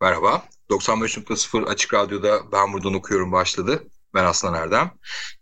Merhaba, 0.00 0.44
95.0 0.70 1.64
Açık 1.64 1.94
Radyo'da 1.94 2.52
Ben 2.52 2.72
Buradan 2.72 2.94
Okuyorum 2.94 3.32
başladı. 3.32 3.82
Ben 4.14 4.24
Aslan 4.24 4.54
Erdem. 4.54 4.90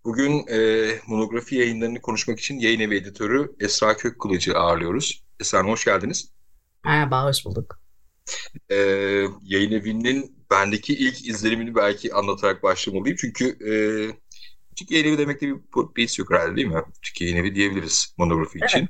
Bugün 0.04 0.46
e, 0.46 0.90
monografi 1.06 1.56
yayınlarını 1.56 2.00
konuşmak 2.00 2.40
için 2.40 2.58
yayın 2.58 2.80
evi 2.80 2.96
editörü 2.96 3.52
Esra 3.60 3.96
Kökkılıcı 3.96 4.58
ağırlıyoruz. 4.58 5.24
Esra 5.40 5.62
hoş 5.62 5.84
geldiniz. 5.84 6.32
Merhaba, 6.84 7.24
hoş 7.24 7.44
bulduk. 7.44 7.80
E, 8.70 8.76
yayın 9.42 9.72
evinin 9.72 10.46
bendeki 10.50 10.94
ilk 10.94 11.28
izlenimini 11.28 11.74
belki 11.74 12.14
anlatarak 12.14 12.62
başlamalıyım. 12.62 13.16
Çünkü 13.20 13.44
e, 13.46 13.72
küçük 14.68 14.90
yayın 14.90 15.06
evi 15.06 15.18
demekte 15.18 15.46
bir, 15.46 15.56
bir 15.96 16.04
his 16.04 16.18
yok 16.18 16.30
herhalde 16.30 16.56
değil 16.56 16.68
mi? 16.68 16.82
Küçük 17.02 17.20
yayın 17.20 17.36
evi 17.36 17.54
diyebiliriz 17.54 18.14
monografi 18.18 18.58
için. 18.58 18.78
Evet, 18.78 18.88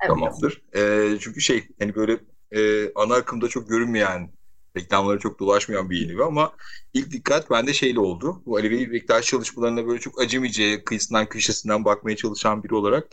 evet. 0.00 0.08
Tamamdır. 0.08 0.62
E, 0.74 1.18
çünkü 1.20 1.40
şey 1.40 1.68
hani 1.78 1.94
böyle 1.94 2.18
e, 2.52 2.92
ana 2.94 3.14
akımda 3.14 3.48
çok 3.48 3.68
görünmeyen 3.68 4.37
reklamlara 4.78 5.18
çok 5.18 5.40
dolaşmayan 5.40 5.90
bir 5.90 6.10
evi 6.10 6.24
ama 6.24 6.52
ilk 6.94 7.10
dikkat 7.10 7.50
bende 7.50 7.72
şeyle 7.72 8.00
oldu. 8.00 8.42
Bu 8.46 8.56
Alevi 8.56 8.92
Bektaş 8.92 9.26
çalışmalarına 9.26 9.86
böyle 9.86 10.00
çok 10.00 10.20
acemice 10.20 10.84
kıyısından 10.84 11.28
köşesinden 11.28 11.84
bakmaya 11.84 12.16
çalışan 12.16 12.64
biri 12.64 12.74
olarak 12.74 13.06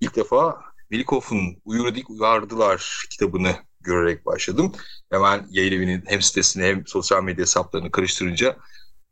ilk 0.00 0.16
defa 0.16 0.60
Velikov'un 0.92 1.56
Uyuradik 1.64 2.10
Uyardılar 2.10 3.04
kitabını 3.10 3.56
görerek 3.80 4.26
başladım. 4.26 4.72
Hemen 5.10 5.46
yayın 5.50 5.72
evinin 5.72 6.02
hem 6.06 6.22
sitesini 6.22 6.64
hem 6.64 6.86
sosyal 6.86 7.22
medya 7.22 7.42
hesaplarını 7.42 7.90
karıştırınca 7.90 8.56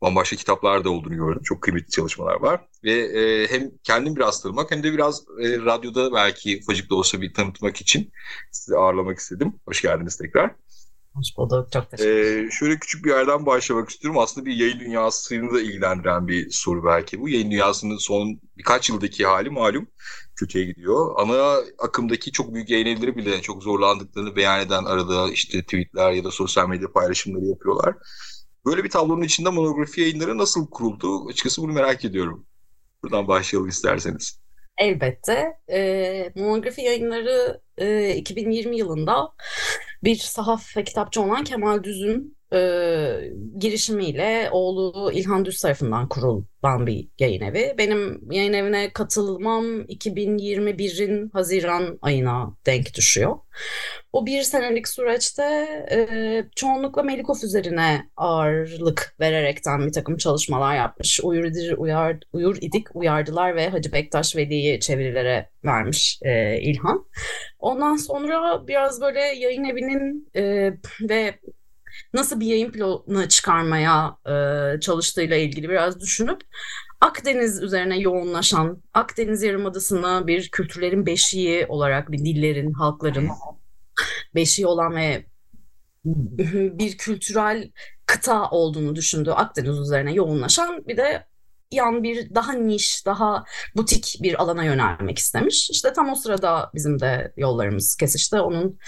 bambaşka 0.01 0.35
kitaplar 0.35 0.83
da 0.83 0.89
olduğunu 0.89 1.15
gördüm. 1.15 1.43
Çok 1.43 1.61
kıymetli 1.61 1.89
çalışmalar 1.89 2.41
var. 2.41 2.61
Ve 2.83 2.91
e, 2.91 3.47
hem 3.47 3.71
kendim 3.83 4.15
biraz 4.15 4.41
tanımak 4.41 4.71
hem 4.71 4.83
de 4.83 4.93
biraz 4.93 5.21
e, 5.21 5.57
radyoda 5.57 6.13
belki 6.13 6.59
ufacık 6.63 6.89
da 6.89 6.95
olsa 6.95 7.21
bir 7.21 7.33
tanıtmak 7.33 7.81
için 7.81 8.11
sizi 8.51 8.77
ağırlamak 8.77 9.19
istedim. 9.19 9.53
Hoş 9.67 9.81
geldiniz 9.81 10.17
tekrar. 10.17 10.55
Hoş 11.19 11.37
bulduk. 11.37 11.71
Çok 11.71 11.91
teşekkür 11.91 12.11
ederim. 12.11 12.47
Ee, 12.47 12.51
şöyle 12.51 12.79
küçük 12.79 13.05
bir 13.05 13.09
yerden 13.09 13.45
başlamak 13.45 13.89
istiyorum. 13.89 14.19
Aslında 14.19 14.45
bir 14.45 14.55
yayın 14.55 14.79
dünyasını 14.79 15.53
da 15.53 15.61
ilgilendiren 15.61 16.27
bir 16.27 16.49
soru 16.51 16.85
belki 16.85 17.21
bu. 17.21 17.29
Yayın 17.29 17.51
dünyasının 17.51 17.97
son 17.97 18.39
birkaç 18.57 18.89
yıldaki 18.89 19.25
hali 19.25 19.49
malum 19.49 19.87
kötüye 20.35 20.65
gidiyor. 20.65 21.13
Ana 21.17 21.57
akımdaki 21.79 22.31
çok 22.31 22.53
büyük 22.53 22.69
yayın 22.69 22.85
evleri 22.85 23.15
bile 23.15 23.41
çok 23.41 23.63
zorlandıklarını 23.63 24.35
beyan 24.35 24.61
eden 24.61 24.83
arada 24.83 25.31
işte 25.31 25.61
tweetler 25.61 26.11
ya 26.11 26.23
da 26.23 26.31
sosyal 26.31 26.69
medya 26.69 26.91
paylaşımları 26.91 27.45
yapıyorlar. 27.45 27.95
Böyle 28.65 28.83
bir 28.83 28.89
tablonun 28.89 29.21
içinde 29.21 29.49
monografi 29.49 30.01
yayınları 30.01 30.37
nasıl 30.37 30.69
kuruldu? 30.69 31.27
Açıkçası 31.27 31.61
bunu 31.61 31.73
merak 31.73 32.05
ediyorum. 32.05 32.45
Buradan 33.03 33.27
başlayalım 33.27 33.69
isterseniz. 33.69 34.39
Elbette. 34.77 35.53
E, 35.71 36.31
monografi 36.35 36.81
yayınları 36.81 37.61
e, 37.77 38.15
2020 38.15 38.77
yılında 38.77 39.29
bir 40.03 40.15
sahaf 40.15 40.77
ve 40.77 40.83
kitapçı 40.83 41.21
olan 41.21 41.43
Kemal 41.43 41.83
Düz'ün 41.83 42.37
e, 42.53 42.59
girişimiyle 43.57 44.49
oğlu 44.51 45.11
İlhan 45.11 45.45
Düz 45.45 45.61
tarafından 45.61 46.09
kurulan 46.09 46.87
bir 46.87 47.07
yayın 47.19 47.41
evi. 47.41 47.75
Benim 47.77 48.31
yayın 48.31 48.53
evine 48.53 48.93
katılmam 48.93 49.81
2021'in 49.81 51.29
Haziran 51.33 51.99
ayına 52.01 52.55
denk 52.65 52.95
düşüyor. 52.95 53.35
O 54.13 54.25
bir 54.25 54.41
senelik 54.41 54.87
süreçte 54.87 55.43
e, 55.91 55.97
çoğunlukla 56.55 57.03
Melikov 57.03 57.35
üzerine 57.43 58.09
ağırlık 58.17 59.15
vererekten 59.19 59.87
bir 59.87 59.91
takım 59.91 60.17
çalışmalar 60.17 60.75
yapmış. 60.75 61.19
Uyur, 61.23 61.77
uyar, 61.77 62.17
uyur 62.33 62.57
idik, 62.61 62.95
uyardılar 62.95 63.55
ve 63.55 63.69
Hacı 63.69 63.91
Bektaş 63.91 64.35
Veli'yi 64.35 64.79
çevirilere 64.79 65.49
vermiş 65.65 66.19
e, 66.21 66.61
İlhan. 66.61 67.05
Ondan 67.59 67.95
sonra 67.95 68.67
biraz 68.67 69.01
böyle 69.01 69.19
yayın 69.19 69.63
evinin 69.63 70.29
e, 70.35 70.73
ve 71.09 71.39
nasıl 72.13 72.39
bir 72.39 72.45
yayın 72.45 72.71
planı 72.71 73.29
çıkarmaya 73.29 74.17
e, 74.25 74.79
çalıştığıyla 74.79 75.37
ilgili 75.37 75.69
biraz 75.69 75.99
düşünüp 75.99 76.41
Akdeniz 77.01 77.63
üzerine 77.63 77.99
yoğunlaşan, 77.99 78.83
Akdeniz 78.93 79.43
Yarımadası'na 79.43 80.27
bir 80.27 80.51
kültürlerin 80.51 81.05
beşiği 81.05 81.65
olarak 81.65 82.11
bir 82.11 82.17
dillerin, 82.17 82.73
halkların 82.73 83.29
beşiği 84.35 84.67
olan 84.67 84.95
ve 84.95 85.25
bir 86.79 86.97
kültürel 86.97 87.71
kıta 88.05 88.49
olduğunu 88.49 88.95
düşündüğü 88.95 89.31
Akdeniz 89.31 89.79
üzerine 89.79 90.13
yoğunlaşan. 90.13 90.87
Bir 90.87 90.97
de 90.97 91.25
yan 91.71 92.03
bir 92.03 92.35
daha 92.35 92.53
niş, 92.53 93.05
daha 93.05 93.43
butik 93.75 94.19
bir 94.23 94.41
alana 94.41 94.63
yönelmek 94.63 95.17
istemiş. 95.17 95.69
İşte 95.69 95.93
tam 95.93 96.09
o 96.09 96.15
sırada 96.15 96.71
bizim 96.75 96.99
de 96.99 97.33
yollarımız 97.37 97.95
kesişti. 97.95 98.39
Onun 98.39 98.79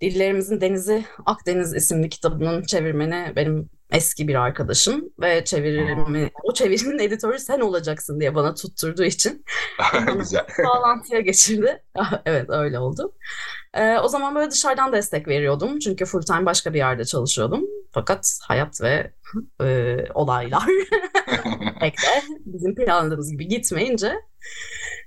Dillerimizin 0.00 0.60
Denizi 0.60 1.04
Akdeniz 1.26 1.74
isimli 1.74 2.08
kitabının 2.08 2.62
çevirmeni 2.62 3.32
benim 3.36 3.70
eski 3.92 4.28
bir 4.28 4.34
arkadaşım 4.34 5.04
ve 5.20 5.44
çevirimi, 5.44 6.30
o 6.42 6.54
çevirinin 6.54 6.98
editörü 6.98 7.38
sen 7.38 7.60
olacaksın 7.60 8.20
diye 8.20 8.34
bana 8.34 8.54
tutturduğu 8.54 9.04
için 9.04 9.44
Güzel. 10.18 10.46
bağlantıya 10.66 11.20
geçirdi. 11.20 11.82
evet 12.26 12.46
öyle 12.50 12.78
oldu. 12.78 13.12
Ee, 13.74 13.98
o 13.98 14.08
zaman 14.08 14.34
böyle 14.34 14.50
dışarıdan 14.50 14.92
destek 14.92 15.28
veriyordum. 15.28 15.78
Çünkü 15.78 16.04
full 16.04 16.22
time 16.22 16.46
başka 16.46 16.74
bir 16.74 16.78
yerde 16.78 17.04
çalışıyordum. 17.04 17.64
Fakat 17.90 18.38
hayat 18.42 18.80
ve 18.82 19.12
e, 19.62 19.96
olaylar 20.14 20.64
pek 21.80 21.96
de 21.98 22.22
bizim 22.46 22.74
planladığımız 22.74 23.30
gibi 23.30 23.48
gitmeyince 23.48 24.14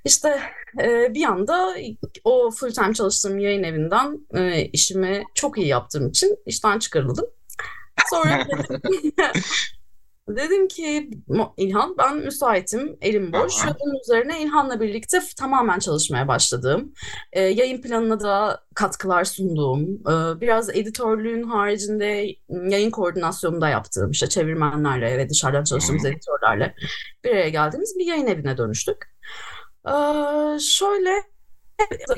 işte 0.05 0.41
e, 0.81 1.13
bir 1.13 1.23
anda 1.23 1.75
o 2.23 2.51
full 2.51 2.72
time 2.72 2.94
çalıştığım 2.94 3.39
yayın 3.39 3.63
evinden 3.63 4.19
e, 4.33 4.66
işimi 4.66 5.23
çok 5.35 5.57
iyi 5.57 5.67
yaptığım 5.67 6.07
için 6.07 6.39
işten 6.45 6.79
çıkarıldım. 6.79 7.25
Sonra 8.09 8.45
dedim, 8.45 8.81
dedim 10.28 10.68
ki 10.68 11.10
İlhan 11.58 11.96
ben 11.98 12.18
müsaitim, 12.18 12.98
elim 13.02 13.34
boş. 13.34 13.54
Bunun 13.80 14.00
üzerine 14.00 14.42
İlhan'la 14.42 14.80
birlikte 14.82 15.20
tamamen 15.38 15.80
çalışmaya 15.80 16.28
başladığım, 16.28 16.94
e, 17.34 17.42
yayın 17.42 17.82
planına 17.82 18.20
da 18.20 18.64
katkılar 18.76 19.24
sunduğum, 19.24 19.84
e, 19.84 20.42
biraz 20.42 20.70
editörlüğün 20.70 21.44
haricinde 21.44 22.28
yayın 22.50 22.92
koordinasyonu 22.92 23.62
da 23.62 23.70
yaptığım, 23.70 24.12
işte 24.12 24.30
çevirmenlerle 24.30 25.18
ve 25.18 25.30
dışarıdan 25.30 25.64
çalıştığımız 25.64 26.06
editörlerle 26.06 26.76
bir 27.24 27.32
araya 27.32 27.50
geldiğimiz 27.50 27.96
bir 28.00 28.06
yayın 28.06 28.28
evine 28.28 28.58
dönüştük. 28.58 28.98
E, 29.88 29.94
şöyle 30.59 31.37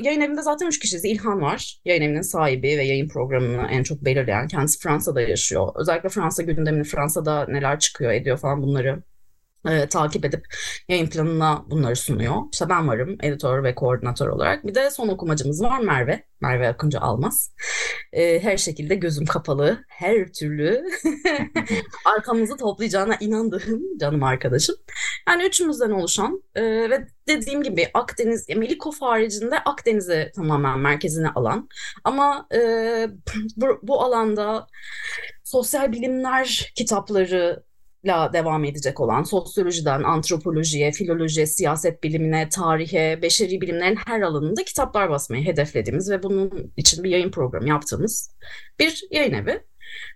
Yayın 0.00 0.20
evinde 0.20 0.42
zaten 0.42 0.66
üç 0.66 0.78
kişiyiz. 0.78 1.04
İlhan 1.04 1.40
var. 1.40 1.80
Yayın 1.84 2.02
evinin 2.02 2.20
sahibi 2.20 2.66
ve 2.78 2.84
yayın 2.84 3.08
programını 3.08 3.68
en 3.70 3.82
çok 3.82 4.04
belirleyen. 4.04 4.48
Kendisi 4.48 4.78
Fransa'da 4.78 5.20
yaşıyor. 5.20 5.72
Özellikle 5.76 6.08
Fransa 6.08 6.42
gündemini, 6.42 6.84
Fransa'da 6.84 7.46
neler 7.48 7.78
çıkıyor, 7.78 8.12
ediyor 8.12 8.38
falan 8.38 8.62
bunları 8.62 9.02
e, 9.68 9.88
takip 9.88 10.24
edip 10.24 10.44
yayın 10.88 11.06
planına 11.06 11.64
bunları 11.70 11.96
sunuyor. 11.96 12.36
İşte 12.52 12.68
ben 12.68 12.88
varım 12.88 13.16
editör 13.22 13.64
ve 13.64 13.74
koordinatör 13.74 14.28
olarak. 14.28 14.66
Bir 14.66 14.74
de 14.74 14.90
son 14.90 15.08
okumacımız 15.08 15.62
var 15.62 15.78
Merve. 15.78 16.24
Merve 16.40 16.68
Akıncı 16.68 17.00
Almaz. 17.00 17.52
E, 18.12 18.40
her 18.42 18.56
şekilde 18.56 18.94
gözüm 18.94 19.26
kapalı, 19.26 19.84
her 19.88 20.32
türlü 20.32 20.84
arkamızı 22.16 22.56
toplayacağına 22.56 23.16
inandığım 23.20 23.98
canım 23.98 24.22
arkadaşım. 24.22 24.76
Yani 25.28 25.44
üçümüzden 25.44 25.90
oluşan 25.90 26.42
e, 26.54 26.62
ve 26.62 27.06
dediğim 27.28 27.62
gibi 27.62 27.88
Akdeniz, 27.94 28.48
Melikov 28.48 28.92
haricinde 29.00 29.58
Akdeniz'i 29.58 30.32
tamamen 30.36 30.78
merkezine 30.78 31.28
alan 31.28 31.68
ama 32.04 32.46
e, 32.54 32.58
bu, 33.56 33.78
bu 33.82 34.02
alanda 34.02 34.66
sosyal 35.44 35.92
bilimler 35.92 36.72
kitapları 36.74 37.62
la 38.04 38.32
devam 38.32 38.64
edecek 38.64 39.00
olan 39.00 39.22
sosyolojiden 39.22 40.02
antropolojiye, 40.02 40.92
filolojiye, 40.92 41.46
siyaset 41.46 42.02
bilimine, 42.02 42.48
tarihe, 42.48 43.22
beşeri 43.22 43.60
bilimlerin 43.60 43.98
her 44.06 44.20
alanında 44.20 44.64
kitaplar 44.64 45.10
basmayı 45.10 45.44
hedeflediğimiz 45.44 46.10
ve 46.10 46.22
bunun 46.22 46.72
için 46.76 47.04
bir 47.04 47.10
yayın 47.10 47.30
programı 47.30 47.68
yaptığımız 47.68 48.36
bir 48.78 49.02
yayın 49.10 49.32
evi. 49.34 49.69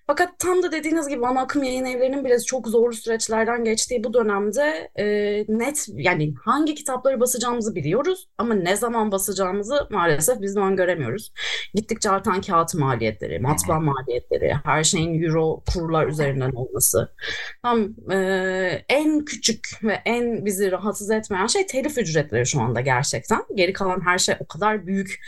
Fakat 0.06 0.38
tam 0.38 0.62
da 0.62 0.72
dediğiniz 0.72 1.08
gibi 1.08 1.26
ana 1.26 1.40
akım 1.40 1.62
yayın 1.62 1.84
evlerinin 1.84 2.24
bile 2.24 2.40
çok 2.40 2.68
zorlu 2.68 2.92
süreçlerden 2.92 3.64
geçtiği 3.64 4.04
bu 4.04 4.14
dönemde 4.14 4.90
e, 4.96 5.04
net 5.48 5.86
yani 5.92 6.34
hangi 6.44 6.74
kitapları 6.74 7.20
basacağımızı 7.20 7.74
biliyoruz 7.74 8.28
ama 8.38 8.54
ne 8.54 8.76
zaman 8.76 9.12
basacağımızı 9.12 9.88
maalesef 9.90 10.40
biz 10.40 10.56
öngöremiyoruz. 10.56 11.32
Gittikçe 11.74 12.10
artan 12.10 12.40
kağıt 12.40 12.74
maliyetleri, 12.74 13.38
matbaa 13.38 13.80
maliyetleri, 13.80 14.54
her 14.64 14.84
şeyin 14.84 15.22
euro 15.22 15.62
kurlar 15.72 16.06
üzerinden 16.06 16.52
olması. 16.52 17.12
Tam 17.62 17.88
e, 18.12 18.16
en 18.88 19.24
küçük 19.24 19.68
ve 19.82 20.02
en 20.04 20.44
bizi 20.44 20.72
rahatsız 20.72 21.10
etmeyen 21.10 21.46
şey 21.46 21.66
telif 21.66 21.98
ücretleri 21.98 22.46
şu 22.46 22.60
anda 22.60 22.80
gerçekten. 22.80 23.42
Geri 23.54 23.72
kalan 23.72 24.00
her 24.06 24.18
şey 24.18 24.34
o 24.40 24.46
kadar 24.46 24.86
büyük 24.86 25.20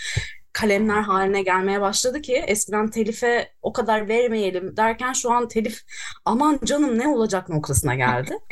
kalemler 0.57 1.01
haline 1.03 1.43
gelmeye 1.43 1.81
başladı 1.81 2.23
ki 2.23 2.35
eskiden 2.35 2.91
telife 2.91 3.53
o 3.63 3.73
kadar 3.73 4.09
vermeyelim 4.09 4.77
derken 4.77 5.13
şu 5.13 5.31
an 5.33 5.49
telif 5.49 5.81
aman 6.25 6.61
canım 6.65 6.99
ne 6.99 7.09
olacak 7.09 7.49
noktasına 7.49 7.95
geldi. 7.95 8.39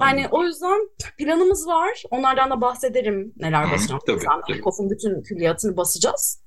Yani 0.00 0.28
o 0.30 0.44
yüzden 0.44 0.88
planımız 1.18 1.66
var. 1.66 2.02
Onlardan 2.10 2.50
da 2.50 2.60
bahsederim 2.60 3.32
neler 3.36 3.72
basacağım. 3.72 4.00
Tabii, 4.06 4.24
tabii. 4.46 4.60
Kof'un 4.60 4.90
bütün 4.90 5.22
külliyatını 5.22 5.76
basacağız. 5.76 6.42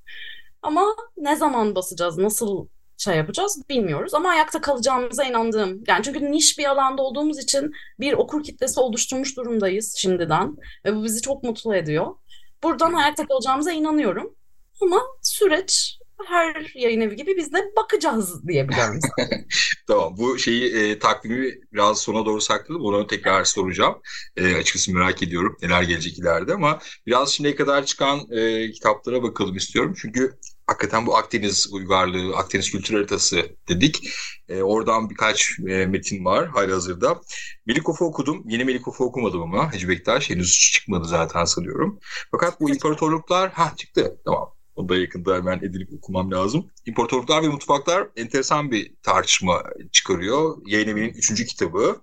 Ama 0.62 0.84
ne 1.16 1.36
zaman 1.36 1.74
basacağız, 1.74 2.18
nasıl 2.18 2.66
şey 2.98 3.16
yapacağız 3.16 3.62
bilmiyoruz. 3.68 4.14
Ama 4.14 4.28
ayakta 4.28 4.60
kalacağımıza 4.60 5.24
inandığım. 5.24 5.84
Yani 5.88 6.02
çünkü 6.02 6.32
niş 6.32 6.58
bir 6.58 6.70
alanda 6.70 7.02
olduğumuz 7.02 7.38
için 7.38 7.72
bir 8.00 8.12
okur 8.12 8.42
kitlesi 8.42 8.80
oluşturmuş 8.80 9.36
durumdayız 9.36 9.94
şimdiden. 9.96 10.56
Ve 10.84 10.96
bu 10.96 11.04
bizi 11.04 11.22
çok 11.22 11.42
mutlu 11.42 11.76
ediyor. 11.76 12.14
Buradan 12.62 12.92
ayakta 12.92 13.26
kalacağımıza 13.26 13.72
inanıyorum. 13.72 14.34
Ama 14.82 15.02
süreç 15.22 16.00
her 16.26 16.72
yayın 16.74 17.00
evi 17.00 17.16
gibi 17.16 17.36
biz 17.36 17.52
de 17.52 17.72
bakacağız 17.76 18.48
diyebiliyorum. 18.48 19.00
tamam 19.86 20.14
bu 20.16 20.38
şeyi 20.38 20.74
e, 20.74 20.98
takvimi 20.98 21.54
biraz 21.72 22.00
sona 22.00 22.26
doğru 22.26 22.40
sakladım. 22.40 22.84
Onu 22.84 23.06
tekrar 23.06 23.44
soracağım. 23.44 23.94
E, 24.36 24.54
açıkçası 24.54 24.92
merak 24.92 25.22
ediyorum 25.22 25.56
neler 25.62 25.82
gelecek 25.82 26.18
ileride 26.18 26.54
ama 26.54 26.78
biraz 27.06 27.28
şimdiye 27.28 27.54
kadar 27.54 27.86
çıkan 27.86 28.20
e, 28.30 28.70
kitaplara 28.72 29.22
bakalım 29.22 29.56
istiyorum. 29.56 29.94
Çünkü 30.00 30.38
hakikaten 30.66 31.06
bu 31.06 31.16
Akdeniz 31.16 31.72
uygarlığı, 31.72 32.36
Akdeniz 32.36 32.70
kültür 32.70 32.94
haritası 32.94 33.56
dedik. 33.68 34.10
E, 34.48 34.62
oradan 34.62 35.10
birkaç 35.10 35.50
e, 35.68 35.86
metin 35.86 36.24
var 36.24 36.48
halihazırda. 36.48 37.20
Melikof'u 37.66 38.04
okudum. 38.04 38.42
Yeni 38.48 38.64
Melikof'u 38.64 39.04
okumadım 39.04 39.42
ama 39.42 39.72
Hacı 39.72 39.88
Bektaş 39.88 40.30
henüz 40.30 40.70
çıkmadı 40.72 41.08
zaten 41.08 41.44
sanıyorum. 41.44 41.98
Fakat 42.30 42.60
bu 42.60 42.70
imparatorluklar 42.70 43.52
ha 43.52 43.72
çıktı. 43.76 44.20
Tamam. 44.24 44.59
Onu 44.80 44.88
da 44.88 44.96
yakında 44.96 45.36
hemen 45.36 45.58
edilip 45.58 45.92
okumam 45.92 46.30
lazım. 46.30 46.70
İmparatorluklar 46.86 47.42
ve 47.42 47.48
mutfaklar 47.48 48.08
enteresan 48.16 48.70
bir 48.70 48.94
tartışma 49.02 49.62
çıkarıyor. 49.92 50.58
Yayın 50.66 50.88
evinin 50.88 51.08
üçüncü 51.08 51.46
kitabı. 51.46 52.00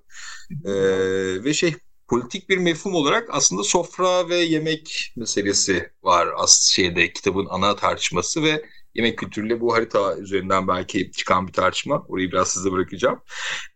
Ee, 0.65 0.73
ve 1.43 1.53
şey 1.53 1.75
politik 2.07 2.49
bir 2.49 2.57
mefhum 2.57 2.95
olarak 2.95 3.29
aslında 3.31 3.63
sofra 3.63 4.29
ve 4.29 4.35
yemek 4.35 5.13
meselesi 5.15 5.91
var 6.03 6.27
as 6.37 6.69
şeyde 6.71 7.13
kitabın 7.13 7.47
ana 7.49 7.75
tartışması 7.75 8.43
ve 8.43 8.65
yemek 8.95 9.17
kültürüyle 9.17 9.61
bu 9.61 9.73
harita 9.73 10.17
üzerinden 10.17 10.67
belki 10.67 11.11
çıkan 11.11 11.47
bir 11.47 11.53
tartışma. 11.53 12.05
Orayı 12.07 12.31
biraz 12.31 12.47
size 12.47 12.71
bırakacağım. 12.71 13.19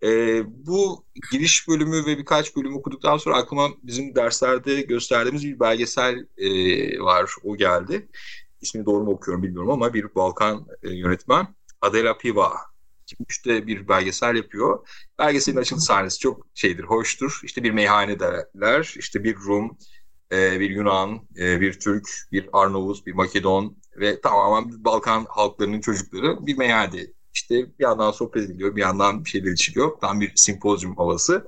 Ee, 0.03 0.44
bu 0.45 1.06
giriş 1.31 1.68
bölümü 1.68 2.06
ve 2.06 2.18
birkaç 2.18 2.56
bölüm 2.56 2.75
okuduktan 2.75 3.18
sonra 3.18 3.36
aklıma 3.38 3.69
bizim 3.83 4.15
derslerde 4.15 4.81
gösterdiğimiz 4.81 5.44
bir 5.44 5.59
belgesel 5.59 6.25
e, 6.38 6.50
var. 7.00 7.31
O 7.44 7.57
geldi 7.57 8.07
ismini 8.61 8.85
doğru 8.85 9.03
mu 9.03 9.11
okuyorum 9.11 9.43
bilmiyorum 9.43 9.71
ama 9.71 9.93
bir 9.93 10.15
Balkan 10.15 10.67
e, 10.83 10.89
yönetmen 10.89 11.47
Adela 11.81 12.17
Piva 12.17 12.71
2003'te 13.07 13.67
bir 13.67 13.87
belgesel 13.87 14.35
yapıyor. 14.35 14.87
Belgeselin 15.19 15.57
açılış 15.57 15.83
sahnesi 15.83 16.19
çok 16.19 16.47
şeydir, 16.53 16.83
hoştur. 16.83 17.39
İşte 17.43 17.63
bir 17.63 17.71
meyhane 17.71 18.19
derler, 18.19 18.95
işte 18.97 19.23
bir 19.23 19.35
Rum, 19.35 19.77
e, 20.31 20.59
bir 20.59 20.69
Yunan, 20.69 21.27
e, 21.39 21.61
bir 21.61 21.79
Türk, 21.79 22.09
bir 22.31 22.49
Arnavut, 22.53 23.05
bir 23.05 23.13
Makedon 23.13 23.77
ve 23.95 24.21
tamamen 24.21 24.85
Balkan 24.85 25.25
halklarının 25.29 25.81
çocukları 25.81 26.45
bir 26.45 26.57
meyhane. 26.57 27.07
İşte 27.33 27.55
bir 27.55 27.83
yandan 27.83 28.11
sohbet 28.11 28.43
ediliyor, 28.43 28.75
bir 28.75 28.81
yandan 28.81 29.25
bir 29.25 29.29
şeyler 29.29 29.51
içiliyor. 29.51 29.99
Tam 30.01 30.21
bir 30.21 30.31
simpozyum 30.35 30.95
havası. 30.95 31.47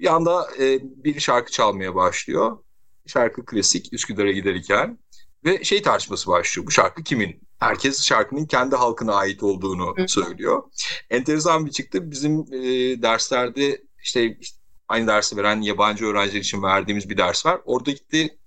Bir 0.00 0.14
anda 0.14 0.48
e, 0.60 0.80
bir 0.82 1.20
şarkı 1.20 1.52
çalmaya 1.52 1.94
başlıyor. 1.94 2.58
Şarkı 3.06 3.44
klasik 3.44 3.92
Üsküdar'a 3.92 4.30
giderken 4.30 4.98
ve 5.46 5.64
şey 5.64 5.82
tartışması 5.82 6.30
başlıyor. 6.30 6.66
Bu 6.66 6.70
şarkı 6.70 7.02
kimin? 7.02 7.40
Herkes 7.58 8.02
şarkının 8.02 8.46
kendi 8.46 8.76
halkına 8.76 9.14
ait 9.14 9.42
olduğunu 9.42 9.94
söylüyor. 10.08 10.62
Enteresan 11.10 11.66
bir 11.66 11.70
çıktı. 11.70 12.10
Bizim 12.10 12.40
e, 12.52 12.62
derslerde 13.02 13.82
işte, 14.02 14.36
işte 14.40 14.58
aynı 14.88 15.06
dersi 15.06 15.36
veren 15.36 15.60
yabancı 15.60 16.04
öğrenciler 16.06 16.40
için 16.40 16.62
verdiğimiz 16.62 17.10
bir 17.10 17.16
ders 17.16 17.46
var. 17.46 17.60
Orada 17.64 17.90
gitti 17.90 18.38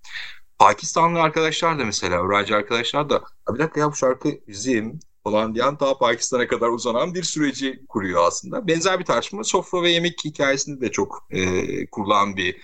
Pakistanlı 0.59 1.21
arkadaşlar 1.21 1.79
da 1.79 1.85
mesela 1.85 2.27
öğrenci 2.27 2.55
arkadaşlar 2.55 3.09
da 3.09 3.23
bir 3.53 3.59
dakika 3.59 3.79
ya 3.79 3.91
bu 3.91 3.95
şarkı 3.95 4.29
bizim 4.47 4.99
falan 5.23 5.55
diyen 5.55 5.79
daha 5.79 5.97
Pakistan'a 5.97 6.47
kadar 6.47 6.69
uzanan 6.69 7.13
bir 7.13 7.23
süreci 7.23 7.85
kuruyor 7.89 8.27
aslında. 8.27 8.67
Benzer 8.67 8.99
bir 8.99 9.05
tartışma 9.05 9.43
sofra 9.43 9.81
ve 9.81 9.89
yemek 9.89 10.25
hikayesinde 10.25 10.81
de 10.81 10.91
çok 10.91 11.27
e, 11.29 11.85
kurulan 11.85 12.37
bir 12.37 12.57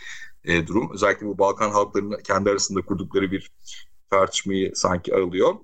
e, 0.43 0.67
durum. 0.67 0.91
Özellikle 0.93 1.25
bu 1.25 1.37
Balkan 1.37 1.71
halklarının 1.71 2.19
kendi 2.23 2.49
arasında 2.49 2.81
kurdukları 2.81 3.31
bir 3.31 3.51
tartışmayı 4.09 4.71
sanki 4.75 5.15
alıyor. 5.15 5.55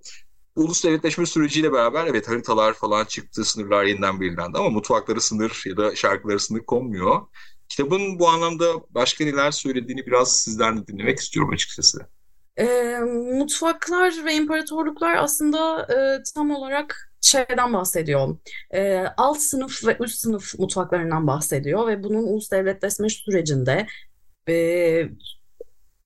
Ulus 0.55 0.83
devletleşme 0.83 1.25
süreciyle 1.25 1.71
beraber 1.71 2.07
evet 2.07 2.29
haritalar 2.29 2.73
falan 2.73 3.05
çıktı, 3.05 3.45
sınırlar 3.45 3.83
yeniden 3.83 4.21
belirlendi 4.21 4.57
ama 4.57 4.69
mutfakları 4.69 5.21
sınır 5.21 5.63
ya 5.65 5.77
da 5.77 5.95
şarkıları 5.95 6.39
sınır 6.39 6.59
konmuyor. 6.59 7.21
Kitabın 7.69 8.19
bu 8.19 8.29
anlamda 8.29 8.65
başka 8.89 9.23
neler 9.25 9.51
söylediğini 9.51 10.05
biraz 10.05 10.37
sizden 10.37 10.77
de 10.77 10.87
dinlemek 10.87 11.19
istiyorum 11.19 11.53
açıkçası. 11.53 11.99
E, 12.57 12.97
mutfaklar 13.33 14.25
ve 14.25 14.33
imparatorluklar 14.33 15.15
aslında 15.15 15.87
e, 15.93 16.23
tam 16.35 16.51
olarak 16.51 17.11
şeyden 17.21 17.73
bahsediyor. 17.73 18.37
E, 18.73 19.05
alt 19.17 19.37
sınıf 19.37 19.87
ve 19.87 19.97
üst 19.99 20.19
sınıf 20.19 20.59
mutfaklarından 20.59 21.27
bahsediyor 21.27 21.87
ve 21.87 22.03
bunun 22.03 22.23
ulus 22.23 22.51
devletleşme 22.51 23.09
sürecinde 23.09 23.87
e, 24.49 24.53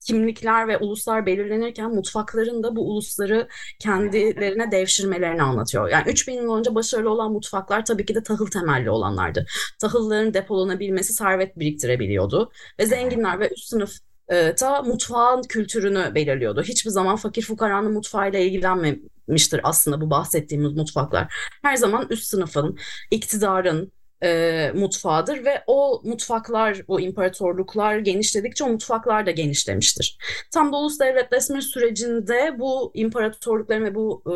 kimlikler 0.08 0.68
ve 0.68 0.78
uluslar 0.78 1.26
belirlenirken 1.26 1.96
mutfakların 1.96 2.64
da 2.64 2.76
bu 2.76 2.92
ulusları 2.92 3.48
kendilerine 3.80 4.72
devşirmelerini 4.72 5.44
anlatıyor. 5.44 5.90
Yani 5.90 6.12
3000 6.12 6.34
yıl 6.34 6.58
önce 6.58 6.76
başarılı 6.76 7.10
olan 7.10 7.32
mutfaklar 7.32 7.86
tabii 7.86 8.06
ki 8.06 8.16
de 8.16 8.24
tahıl 8.24 8.48
temelli 8.48 8.90
olanlardı. 8.90 9.46
Tahılların 9.80 10.34
depolanabilmesi 10.34 11.14
servet 11.14 11.60
biriktirebiliyordu 11.60 12.52
ve 12.80 12.86
zenginler 12.86 13.40
ve 13.40 13.50
üst 13.50 13.68
sınıf 13.68 13.92
e, 14.30 14.56
ta 14.56 14.82
mutfağın 14.82 15.42
kültürünü 15.42 16.16
belirliyordu. 16.16 16.64
Hiçbir 16.64 16.90
zaman 16.90 17.16
fakir 17.16 17.42
fukaranın 17.42 17.94
mutfağıyla 17.94 18.40
ilgilenmemiştir 18.40 19.62
aslında 19.64 20.02
bu 20.02 20.10
bahsettiğimiz 20.10 20.74
mutfaklar. 20.74 21.34
Her 21.62 21.76
zaman 21.76 22.08
üst 22.10 22.24
sınıfın, 22.24 22.78
iktidarın, 23.12 23.92
e, 24.26 24.72
mutfağıdır 24.76 25.46
ve 25.46 25.64
o 25.68 26.02
mutfaklar, 26.04 26.82
o 26.88 27.00
imparatorluklar 27.00 27.98
genişledikçe 27.98 28.64
o 28.64 28.70
mutfaklar 28.70 29.26
da 29.26 29.32
genişlemiştir. 29.32 30.18
Tam 30.54 30.74
da 30.74 30.78
ulus 30.78 31.00
devletleşme 31.00 31.62
sürecinde 31.62 32.60
bu 32.60 32.92
imparatorlukların 32.94 33.86
ve 33.86 33.96
bu 33.96 34.24
e, 34.28 34.36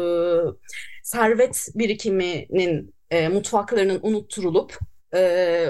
servet 1.04 1.68
birikiminin 1.76 2.96
e, 3.12 3.28
mutfaklarının 3.28 4.00
unutturulup 4.04 4.78
e, 5.16 5.66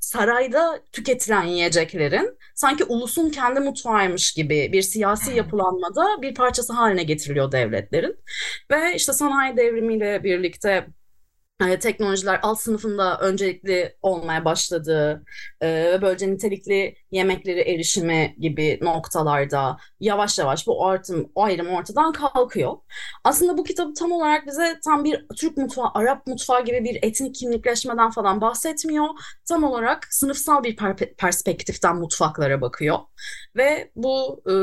sarayda 0.00 0.80
tüketilen 0.92 1.42
yiyeceklerin 1.42 2.38
sanki 2.54 2.84
ulusun 2.84 3.30
kendi 3.30 3.60
mutfağıymış 3.60 4.32
gibi 4.32 4.70
bir 4.72 4.82
siyasi 4.82 5.36
yapılanmada 5.36 6.22
bir 6.22 6.34
parçası 6.34 6.72
haline 6.72 7.02
getiriliyor 7.02 7.52
devletlerin. 7.52 8.16
Ve 8.70 8.94
işte 8.94 9.12
sanayi 9.12 9.56
devrimiyle 9.56 10.24
birlikte 10.24 10.86
e, 11.60 11.78
teknolojiler 11.78 12.40
alt 12.42 12.60
sınıfında 12.60 13.18
öncelikli 13.18 13.96
olmaya 14.02 14.44
başladığı 14.44 15.24
e, 15.60 15.68
ve 15.68 16.02
böylece 16.02 16.30
nitelikli 16.30 16.94
yemekleri 17.10 17.60
erişimi 17.60 18.36
gibi 18.38 18.78
noktalarda 18.82 19.76
yavaş 20.00 20.38
yavaş 20.38 20.66
bu 20.66 20.86
artım, 20.86 21.30
o 21.34 21.44
ayrım 21.44 21.68
ortadan 21.68 22.12
kalkıyor. 22.12 22.72
Aslında 23.24 23.58
bu 23.58 23.64
kitap 23.64 23.96
tam 23.96 24.12
olarak 24.12 24.46
bize 24.46 24.80
tam 24.84 25.04
bir 25.04 25.26
Türk 25.36 25.56
mutfağı, 25.56 25.90
Arap 25.94 26.26
mutfağı 26.26 26.64
gibi 26.64 26.84
bir 26.84 26.98
etnik 27.02 27.34
kimlikleşmeden 27.34 28.10
falan 28.10 28.40
bahsetmiyor. 28.40 29.08
Tam 29.48 29.64
olarak 29.64 30.06
sınıfsal 30.10 30.64
bir 30.64 30.76
per- 30.76 31.14
perspektiften 31.14 31.96
mutfaklara 31.96 32.60
bakıyor. 32.60 32.98
Ve 33.56 33.90
bu 33.96 34.42
e, 34.50 34.54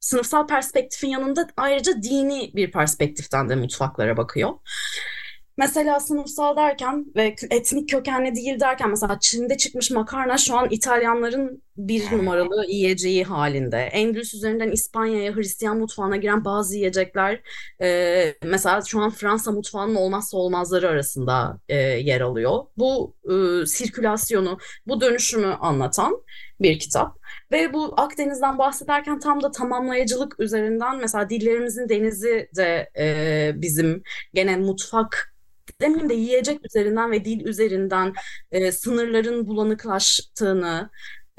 sınıfsal 0.00 0.46
perspektifin 0.46 1.08
yanında 1.08 1.48
ayrıca 1.56 2.02
dini 2.02 2.50
bir 2.54 2.72
perspektiften 2.72 3.48
de 3.48 3.56
mutfaklara 3.56 4.16
bakıyor. 4.16 4.50
Mesela 5.56 6.00
sınıfsal 6.00 6.56
derken 6.56 7.06
ve 7.16 7.34
etnik 7.50 7.88
kökenli 7.88 8.34
değil 8.34 8.60
derken 8.60 8.90
mesela 8.90 9.18
Çin'de 9.20 9.56
çıkmış 9.56 9.90
makarna 9.90 10.38
şu 10.38 10.56
an 10.56 10.68
İtalyanların 10.70 11.62
bir 11.76 12.12
numaralı 12.12 12.66
yiyeceği 12.68 13.24
halinde. 13.24 13.78
Endülüs 13.78 14.34
üzerinden 14.34 14.70
İspanya'ya, 14.70 15.36
Hristiyan 15.36 15.78
mutfağına 15.78 16.16
giren 16.16 16.44
bazı 16.44 16.76
yiyecekler 16.76 17.40
e, 17.82 18.34
mesela 18.42 18.80
şu 18.86 19.00
an 19.00 19.10
Fransa 19.10 19.52
mutfağının 19.52 19.94
olmazsa 19.94 20.36
olmazları 20.36 20.88
arasında 20.88 21.58
e, 21.68 21.76
yer 21.76 22.20
alıyor. 22.20 22.64
Bu 22.76 23.16
e, 23.24 23.66
sirkülasyonu, 23.66 24.58
bu 24.86 25.00
dönüşümü 25.00 25.46
anlatan 25.46 26.22
bir 26.60 26.78
kitap. 26.78 27.21
Ve 27.52 27.72
bu 27.72 27.94
Akdeniz'den 27.96 28.58
bahsederken 28.58 29.18
tam 29.18 29.42
da 29.42 29.50
tamamlayıcılık 29.50 30.40
üzerinden 30.40 30.96
mesela 30.96 31.30
dillerimizin 31.30 31.88
denizi 31.88 32.48
de 32.56 32.90
e, 32.98 33.52
bizim 33.54 34.02
gene 34.34 34.56
mutfak 34.56 35.34
demeyeyim 35.80 36.08
de 36.08 36.14
yiyecek 36.14 36.66
üzerinden 36.66 37.10
ve 37.10 37.24
dil 37.24 37.46
üzerinden 37.46 38.12
e, 38.52 38.72
sınırların 38.72 39.46
bulanıklaştığını, 39.46 40.90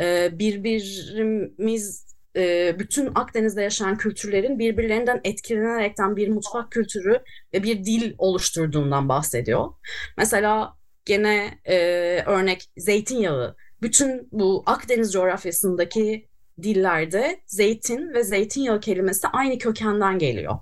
e, 0.01 0.29
birbirimiz 0.39 2.13
e, 2.35 2.75
bütün 2.79 3.11
Akdeniz'de 3.15 3.61
yaşayan 3.61 3.97
kültürlerin 3.97 4.59
birbirlerinden 4.59 5.21
etkilenerekten 5.23 6.15
bir 6.15 6.27
mutfak 6.27 6.71
kültürü 6.71 7.19
ve 7.53 7.63
bir 7.63 7.85
dil 7.85 8.15
oluşturduğundan 8.17 9.09
bahsediyor. 9.09 9.69
Mesela 10.17 10.73
gene 11.05 11.59
e, 11.65 11.77
örnek 12.25 12.69
zeytinyağı. 12.77 13.55
Bütün 13.83 14.29
bu 14.31 14.63
Akdeniz 14.65 15.13
coğrafyasındaki 15.13 16.27
dillerde 16.61 17.41
zeytin 17.45 18.13
ve 18.13 18.23
zeytinyağı 18.23 18.79
kelimesi 18.79 19.27
aynı 19.27 19.57
kökenden 19.57 20.19
geliyor. 20.19 20.55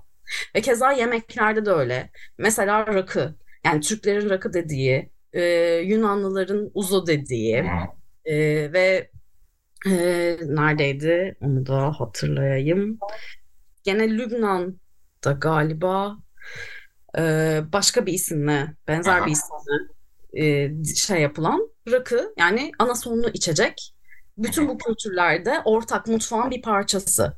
Ve 0.56 0.60
keza 0.60 0.92
yemeklerde 0.92 1.66
de 1.66 1.70
öyle. 1.70 2.10
Mesela 2.38 2.86
rakı. 2.86 3.34
Yani 3.64 3.80
Türklerin 3.80 4.30
rakı 4.30 4.52
dediği, 4.52 5.10
e, 5.32 5.42
Yunanlıların 5.84 6.70
uzo 6.74 7.06
dediği 7.06 7.64
e, 8.24 8.36
ve 8.72 9.10
e, 9.86 9.92
neredeydi 10.42 11.36
onu 11.40 11.66
da 11.66 12.00
hatırlayayım. 12.00 12.98
Gene 13.84 14.10
Lübnan'da 14.10 15.32
galiba 15.32 16.16
e, 17.18 17.22
başka 17.72 18.06
bir 18.06 18.12
isimle, 18.12 18.74
benzer 18.88 19.26
bir 19.26 19.32
isimle 19.32 19.92
e, 20.32 20.74
şey 20.84 21.20
yapılan 21.20 21.71
rakı 21.90 22.34
yani 22.38 22.72
ana 22.78 22.94
sonlu 22.94 23.30
içecek. 23.30 23.94
Bütün 24.38 24.68
bu 24.68 24.78
kültürlerde 24.78 25.60
ortak 25.64 26.06
mutfağın 26.06 26.50
bir 26.50 26.62
parçası. 26.62 27.36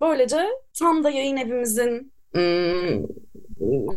Böylece 0.00 0.46
tam 0.78 1.04
da 1.04 1.10
yayın 1.10 1.36
evimizin 1.36 2.12
ım, 2.36 3.06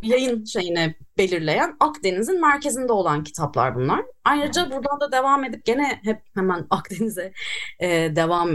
yayın 0.04 0.46
şeyini 0.46 0.96
belirleyen 1.18 1.76
Akdeniz'in 1.80 2.42
merkezinde 2.42 2.92
olan 2.92 3.24
kitaplar 3.24 3.76
bunlar. 3.76 4.06
Ayrıca 4.26 4.72
buradan 4.72 5.00
da 5.00 5.12
devam 5.12 5.44
edip 5.44 5.66
gene 5.66 6.00
hep 6.04 6.22
hemen 6.36 6.68
Akdeniz'e 6.70 7.34
e, 7.80 7.88
devam 8.16 8.52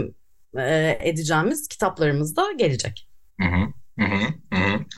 e, 0.57 0.97
edeceğimiz 1.01 1.67
kitaplarımız 1.67 2.35
da 2.35 2.51
gelecek. 2.51 3.09
Hı 3.41 3.47
hı. 3.47 3.78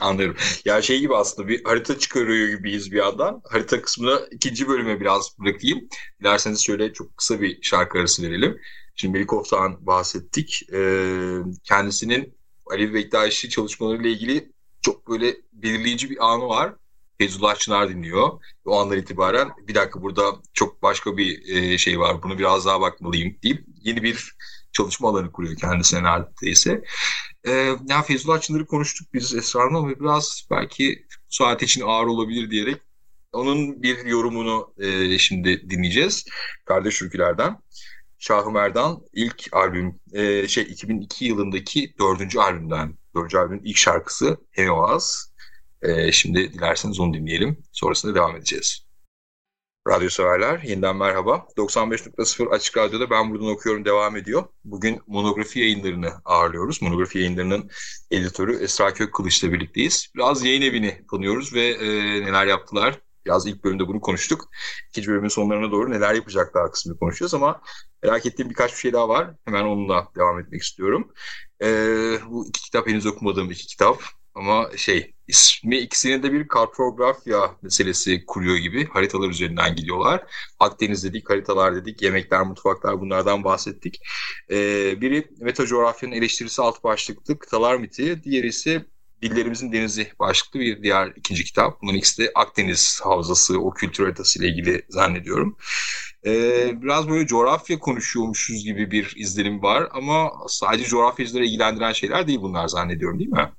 Anlıyorum. 0.00 0.36
Ya 0.64 0.82
şey 0.82 1.00
gibi 1.00 1.16
aslında 1.16 1.48
bir 1.48 1.64
harita 1.64 1.98
çıkarıyor 1.98 2.58
gibiyiz 2.58 2.92
bir 2.92 2.96
yandan. 2.96 3.42
Harita 3.50 3.82
kısmını 3.82 4.28
ikinci 4.30 4.68
bölüme 4.68 5.00
biraz 5.00 5.38
bırakayım. 5.38 5.88
Dilerseniz 6.20 6.64
şöyle 6.64 6.92
çok 6.92 7.16
kısa 7.16 7.40
bir 7.40 7.62
şarkı 7.62 7.98
arası 7.98 8.22
verelim. 8.22 8.60
Şimdi 8.94 9.18
Melikov'tan 9.18 9.86
bahsettik. 9.86 10.62
Ee, 10.72 11.36
kendisinin 11.64 12.34
Ali 12.70 12.94
Bektaşi 12.94 13.50
çalışmalarıyla 13.50 14.10
ilgili 14.10 14.52
çok 14.82 15.08
böyle 15.08 15.36
belirleyici 15.52 16.10
bir 16.10 16.32
anı 16.32 16.48
var. 16.48 16.74
Feyzullah 17.18 17.56
Çınar 17.56 17.88
dinliyor. 17.88 18.30
O 18.64 18.80
andan 18.80 18.98
itibaren 18.98 19.50
bir 19.68 19.74
dakika 19.74 20.02
burada 20.02 20.22
çok 20.54 20.82
başka 20.82 21.16
bir 21.16 21.56
e, 21.56 21.78
şey 21.78 22.00
var. 22.00 22.22
Bunu 22.22 22.38
biraz 22.38 22.66
daha 22.66 22.80
bakmalıyım 22.80 23.36
deyip 23.42 23.64
yeni 23.82 24.02
bir 24.02 24.36
çalışma 24.72 25.08
alanı 25.08 25.32
kuruyor 25.32 25.56
kendisine 25.56 26.02
neredeyse. 26.02 26.82
Ee, 27.48 27.76
ya 27.88 28.02
Feyzullah 28.02 28.40
Çınar'ı 28.40 28.66
konuştuk 28.66 29.08
biz 29.14 29.34
Esra'nın 29.34 29.74
ama 29.74 30.00
biraz 30.00 30.46
belki 30.50 31.06
saat 31.28 31.62
için 31.62 31.82
ağır 31.86 32.06
olabilir 32.06 32.50
diyerek 32.50 32.82
onun 33.32 33.82
bir 33.82 34.04
yorumunu 34.04 34.74
e, 34.78 35.18
şimdi 35.18 35.70
dinleyeceğiz. 35.70 36.24
Kardeş 36.64 36.98
Türküler'den. 36.98 37.58
Şahı 38.18 38.50
Merdan 38.50 39.02
ilk 39.12 39.48
albüm 39.52 40.00
e, 40.12 40.48
şey 40.48 40.64
2002 40.64 41.24
yılındaki 41.24 41.94
dördüncü 42.00 42.38
albümden. 42.38 42.98
Dördüncü 43.16 43.38
albümün 43.38 43.64
ilk 43.64 43.76
şarkısı 43.76 44.36
Heoaz. 44.50 45.32
E, 45.82 46.12
şimdi 46.12 46.52
dilerseniz 46.52 47.00
onu 47.00 47.14
dinleyelim. 47.14 47.58
Sonrasında 47.72 48.14
devam 48.14 48.36
edeceğiz. 48.36 48.86
Radyo 49.88 50.10
severler 50.10 50.62
yeniden 50.62 50.96
merhaba. 50.96 51.46
95.0 51.56 52.48
Açık 52.48 52.76
Radyo'da 52.76 53.10
Ben 53.10 53.30
Buradan 53.30 53.48
Okuyorum 53.48 53.84
devam 53.84 54.16
ediyor. 54.16 54.44
Bugün 54.64 55.00
monografi 55.06 55.60
yayınlarını 55.60 56.10
ağırlıyoruz. 56.24 56.82
Monografi 56.82 57.18
yayınlarının 57.18 57.70
editörü 58.10 58.62
Esra 58.62 58.94
Kökkılıç'la 58.94 59.52
birlikteyiz. 59.52 60.06
Biraz 60.14 60.44
yayın 60.44 60.62
evini 60.62 61.06
tanıyoruz 61.10 61.54
ve 61.54 61.68
e, 61.68 61.86
neler 62.22 62.46
yaptılar. 62.46 63.00
Biraz 63.26 63.46
ilk 63.46 63.64
bölümde 63.64 63.88
bunu 63.88 64.00
konuştuk. 64.00 64.48
İkinci 64.88 65.08
bölümün 65.08 65.28
sonlarına 65.28 65.70
doğru 65.70 65.90
neler 65.90 66.14
yapacaklar 66.14 66.72
kısmını 66.72 66.98
konuşacağız 66.98 67.34
ama 67.34 67.60
merak 68.02 68.26
ettiğim 68.26 68.50
birkaç 68.50 68.72
bir 68.72 68.78
şey 68.78 68.92
daha 68.92 69.08
var. 69.08 69.30
Hemen 69.44 69.64
onunla 69.64 70.08
devam 70.16 70.40
etmek 70.40 70.62
istiyorum. 70.62 71.12
E, 71.62 71.66
bu 72.28 72.46
iki 72.46 72.62
kitap 72.62 72.86
henüz 72.86 73.06
okumadığım 73.06 73.50
iki 73.50 73.66
kitap. 73.66 74.02
Ama 74.34 74.70
şey 74.76 75.14
ismi 75.28 75.78
ikisinin 75.78 76.22
de 76.22 76.32
bir 76.32 76.48
kartografya 76.48 77.56
meselesi 77.62 78.26
kuruyor 78.26 78.56
gibi 78.56 78.88
haritalar 78.88 79.28
üzerinden 79.28 79.76
gidiyorlar. 79.76 80.22
Akdeniz 80.58 81.04
dedik, 81.04 81.30
haritalar 81.30 81.74
dedik, 81.76 82.02
yemekler, 82.02 82.42
mutfaklar 82.42 83.00
bunlardan 83.00 83.44
bahsettik. 83.44 84.00
Ee, 84.50 85.00
biri 85.00 85.28
meta 85.40 85.66
coğrafyanın 85.66 86.14
eleştirisi 86.14 86.62
alt 86.62 86.84
başlıklı 86.84 87.38
kıtalar 87.38 87.76
miti, 87.76 88.22
diğeri 88.24 88.46
ise 88.46 88.86
Dillerimizin 89.22 89.72
Denizi 89.72 90.12
başlıklı 90.18 90.60
bir 90.60 90.82
diğer 90.82 91.12
ikinci 91.16 91.44
kitap. 91.44 91.82
Bunun 91.82 91.94
ikisi 91.94 92.22
de 92.22 92.30
Akdeniz 92.34 93.00
havzası, 93.04 93.60
o 93.60 93.74
kültür 93.74 94.04
haritası 94.04 94.38
ile 94.38 94.48
ilgili 94.48 94.82
zannediyorum. 94.88 95.56
Ee, 96.26 96.82
biraz 96.82 97.08
böyle 97.08 97.26
coğrafya 97.26 97.78
konuşuyormuşuz 97.78 98.64
gibi 98.64 98.90
bir 98.90 99.14
izlenim 99.16 99.62
var 99.62 99.88
ama 99.92 100.32
sadece 100.48 100.84
coğrafyacıları 100.84 101.44
ilgilendiren 101.44 101.92
şeyler 101.92 102.26
değil 102.26 102.40
bunlar 102.42 102.68
zannediyorum 102.68 103.18
değil 103.18 103.30
mi? 103.30 103.52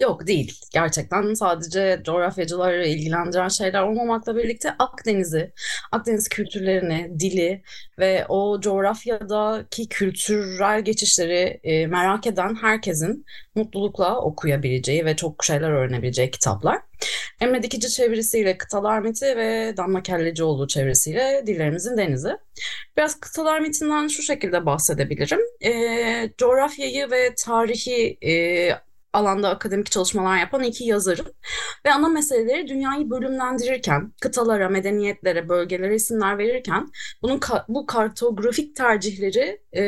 Yok 0.00 0.26
değil. 0.26 0.60
Gerçekten 0.72 1.34
sadece 1.34 2.02
coğrafyacıları 2.04 2.86
ilgilendiren 2.86 3.48
şeyler 3.48 3.82
olmamakla 3.82 4.36
birlikte 4.36 4.74
Akdeniz'i, 4.78 5.52
Akdeniz 5.92 6.28
kültürlerini, 6.28 7.20
dili 7.20 7.62
ve 7.98 8.26
o 8.28 8.60
coğrafyadaki 8.60 9.88
kültürel 9.88 10.84
geçişleri 10.84 11.60
e, 11.64 11.86
merak 11.86 12.26
eden 12.26 12.54
herkesin 12.54 13.26
mutlulukla 13.54 14.20
okuyabileceği 14.20 15.04
ve 15.04 15.16
çok 15.16 15.44
şeyler 15.44 15.70
öğrenebileceği 15.70 16.30
kitaplar. 16.30 16.78
Emre 17.40 17.62
Dikici 17.62 17.90
çevirisiyle 17.90 18.58
Kıtalar 18.58 19.00
Miti 19.00 19.36
ve 19.36 19.74
Damla 19.76 20.02
Kellecioğlu 20.02 20.68
çevirisiyle 20.68 21.42
Dillerimizin 21.46 21.96
Denizi. 21.96 22.36
Biraz 22.96 23.20
Kıtalar 23.20 23.60
Miti'nden 23.60 24.08
şu 24.08 24.22
şekilde 24.22 24.66
bahsedebilirim. 24.66 25.40
E, 25.64 26.30
coğrafyayı 26.38 27.10
ve 27.10 27.34
tarihi 27.34 28.18
e, 28.22 28.70
alanda 29.14 29.48
akademik 29.50 29.90
çalışmalar 29.90 30.38
yapan 30.38 30.62
iki 30.62 30.84
yazarın 30.84 31.26
ve 31.86 31.92
ana 31.92 32.08
meseleleri 32.08 32.68
dünyayı 32.68 33.10
bölümlendirirken, 33.10 34.12
kıtalara, 34.20 34.68
medeniyetlere, 34.68 35.48
bölgelere 35.48 35.94
isimler 35.94 36.38
verirken 36.38 36.88
bunun 37.22 37.38
ka- 37.38 37.64
bu 37.68 37.86
kartografik 37.86 38.76
tercihleri 38.76 39.60
e, 39.76 39.82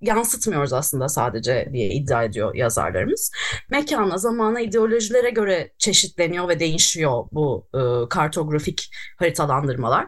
yansıtmıyoruz 0.00 0.72
aslında 0.72 1.08
sadece 1.08 1.68
diye 1.72 1.88
iddia 1.88 2.24
ediyor 2.24 2.54
yazarlarımız. 2.54 3.32
Mekana, 3.70 4.18
zamana, 4.18 4.60
ideolojilere 4.60 5.30
göre 5.30 5.72
çeşitleniyor 5.78 6.48
ve 6.48 6.60
değişiyor 6.60 7.24
bu 7.32 7.68
e, 7.74 8.08
kartografik 8.08 8.90
haritalandırmalar. 9.18 10.06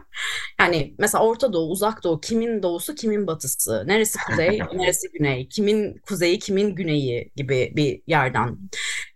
Yani 0.59 0.95
mesela 0.99 1.23
Orta 1.23 1.53
Doğu, 1.53 1.71
Uzak 1.71 2.03
Doğu, 2.03 2.21
kimin 2.21 2.63
doğusu, 2.63 2.95
kimin 2.95 3.27
batısı, 3.27 3.83
neresi 3.87 4.19
kuzey, 4.19 4.59
neresi 4.73 5.11
güney, 5.11 5.47
kimin 5.47 5.97
kuzeyi, 6.07 6.39
kimin 6.39 6.75
güneyi 6.75 7.31
gibi 7.35 7.73
bir 7.75 8.01
yerden 8.35 8.57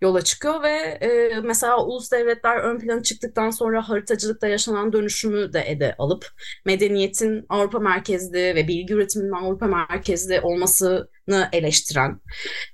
yola 0.01 0.21
çıkıyor 0.21 0.63
ve 0.63 0.77
e, 1.01 1.39
mesela 1.43 1.85
ulus 1.85 2.11
devletler 2.11 2.57
ön 2.57 2.79
plana 2.79 3.03
çıktıktan 3.03 3.49
sonra 3.49 3.89
haritacılıkta 3.89 4.47
yaşanan 4.47 4.93
dönüşümü 4.93 5.53
de 5.53 5.63
ede 5.67 5.95
alıp 5.97 6.25
medeniyetin 6.65 7.45
Avrupa 7.49 7.79
merkezli 7.79 8.55
ve 8.55 8.67
bilgi 8.67 8.93
üretiminin 8.93 9.31
Avrupa 9.31 9.67
merkezli 9.67 10.41
olmasını 10.41 11.49
eleştiren 11.51 12.19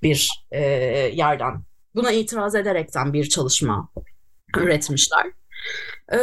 bir 0.03 0.29
e, 0.51 0.61
yerden 1.13 1.63
buna 1.95 2.11
itiraz 2.11 2.55
ederekten 2.55 3.13
bir 3.13 3.29
çalışma 3.29 3.89
üretmişler. 4.57 5.25
E, 6.13 6.19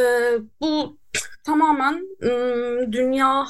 bu 0.60 0.98
tamamen 1.44 2.02
dünya 2.92 3.44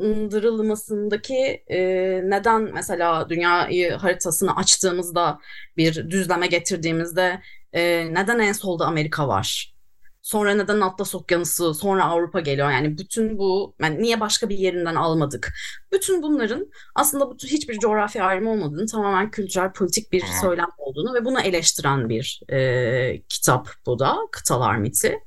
haritalandırılmasındaki 0.00 1.64
e, 1.66 1.80
neden 2.24 2.62
mesela 2.62 3.28
dünyayı 3.28 3.92
haritasını 3.92 4.56
açtığımızda 4.56 5.38
bir 5.76 6.10
düzleme 6.10 6.46
getirdiğimizde 6.46 7.40
e, 7.72 8.14
neden 8.14 8.38
en 8.38 8.52
solda 8.52 8.86
Amerika 8.86 9.28
var 9.28 9.74
sonra 10.22 10.54
neden 10.54 10.80
Atlas 10.80 11.14
Okyanusu, 11.14 11.74
sonra 11.74 12.04
Avrupa 12.04 12.40
geliyor. 12.40 12.70
Yani 12.70 12.98
bütün 12.98 13.38
bu, 13.38 13.74
yani 13.82 14.02
niye 14.02 14.20
başka 14.20 14.48
bir 14.48 14.58
yerinden 14.58 14.94
almadık? 14.94 15.52
Bütün 15.92 16.22
bunların 16.22 16.70
aslında 16.94 17.30
bu 17.30 17.36
hiçbir 17.44 17.78
coğrafya 17.78 18.24
ayrımı 18.24 18.50
olmadığını, 18.50 18.86
tamamen 18.86 19.30
kültürel, 19.30 19.72
politik 19.72 20.12
bir 20.12 20.22
söylem 20.42 20.68
olduğunu 20.78 21.14
ve 21.14 21.24
bunu 21.24 21.40
eleştiren 21.40 22.08
bir 22.08 22.40
e, 22.52 23.22
kitap 23.28 23.68
bu 23.86 23.98
da, 23.98 24.16
Kıtalar 24.32 24.76
Miti. 24.76 25.18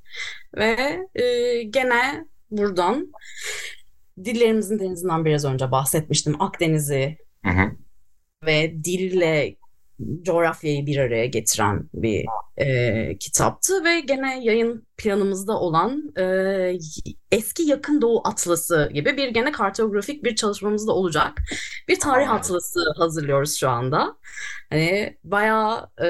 Ve 0.58 1.00
e, 1.16 1.64
gene 1.64 2.26
buradan 2.52 3.12
dillerimizin 4.26 4.80
denizinden 4.80 5.26
biraz 5.26 5.46
önce 5.46 5.72
bahsetmiştim. 5.72 6.42
Akdeniz'i 6.42 7.18
Hı 7.46 7.52
hı. 7.52 7.72
ve 8.46 8.84
dille 8.84 9.56
coğrafyayı 10.22 10.86
bir 10.86 10.98
araya 10.98 11.26
getiren 11.26 11.90
bir 11.94 12.26
e, 12.58 13.18
kitaptı 13.18 13.84
ve 13.84 14.00
gene 14.00 14.44
yayın 14.44 14.88
planımızda 14.98 15.60
olan 15.60 16.14
e, 16.18 16.24
eski 17.32 17.64
yakın 17.64 18.02
doğu 18.02 18.28
atlası 18.28 18.92
gibi 18.94 19.18
bir 19.18 19.28
gene 19.28 19.52
kartografik 19.52 20.24
bir 20.24 20.36
çalışmamız 20.36 20.88
da 20.88 20.92
olacak. 20.92 21.42
Bir 21.88 22.00
tarih 22.00 22.32
atlası 22.32 22.80
hazırlıyoruz 22.98 23.56
şu 23.56 23.70
anda. 23.70 24.18
Hani 24.70 25.18
bayağı 25.24 25.90
e, 26.04 26.08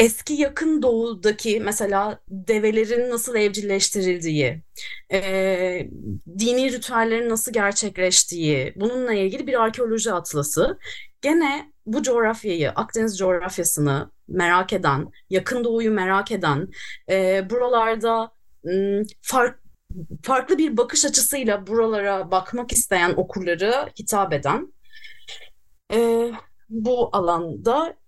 eski 0.00 0.34
yakın 0.34 0.82
doğudaki 0.82 1.60
mesela 1.60 2.20
develerin 2.28 3.10
nasıl 3.10 3.34
evcilleştirildiği, 3.36 4.62
e, 5.12 5.20
dini 6.38 6.72
ritüellerin 6.72 7.28
nasıl 7.30 7.52
gerçekleştiği, 7.52 8.72
bununla 8.76 9.12
ilgili 9.12 9.46
bir 9.46 9.62
arkeoloji 9.62 10.12
atlası. 10.12 10.78
Gene 11.22 11.72
bu 11.86 12.02
coğrafyayı, 12.02 12.70
Akdeniz 12.70 13.18
coğrafyasını 13.18 14.10
merak 14.28 14.72
eden, 14.72 15.08
yakın 15.30 15.64
doğuyu 15.64 15.90
merak 15.90 16.32
eden, 16.32 16.68
e, 17.10 17.50
buralarda 17.50 18.32
m, 18.64 19.02
fark, 19.22 19.60
farklı 20.22 20.58
bir 20.58 20.76
bakış 20.76 21.04
açısıyla 21.04 21.66
buralara 21.66 22.30
bakmak 22.30 22.72
isteyen 22.72 23.14
okurlara 23.16 23.88
hitap 24.00 24.32
eden 24.32 24.72
e, 25.92 26.30
bu 26.68 27.08
alanda 27.12 27.99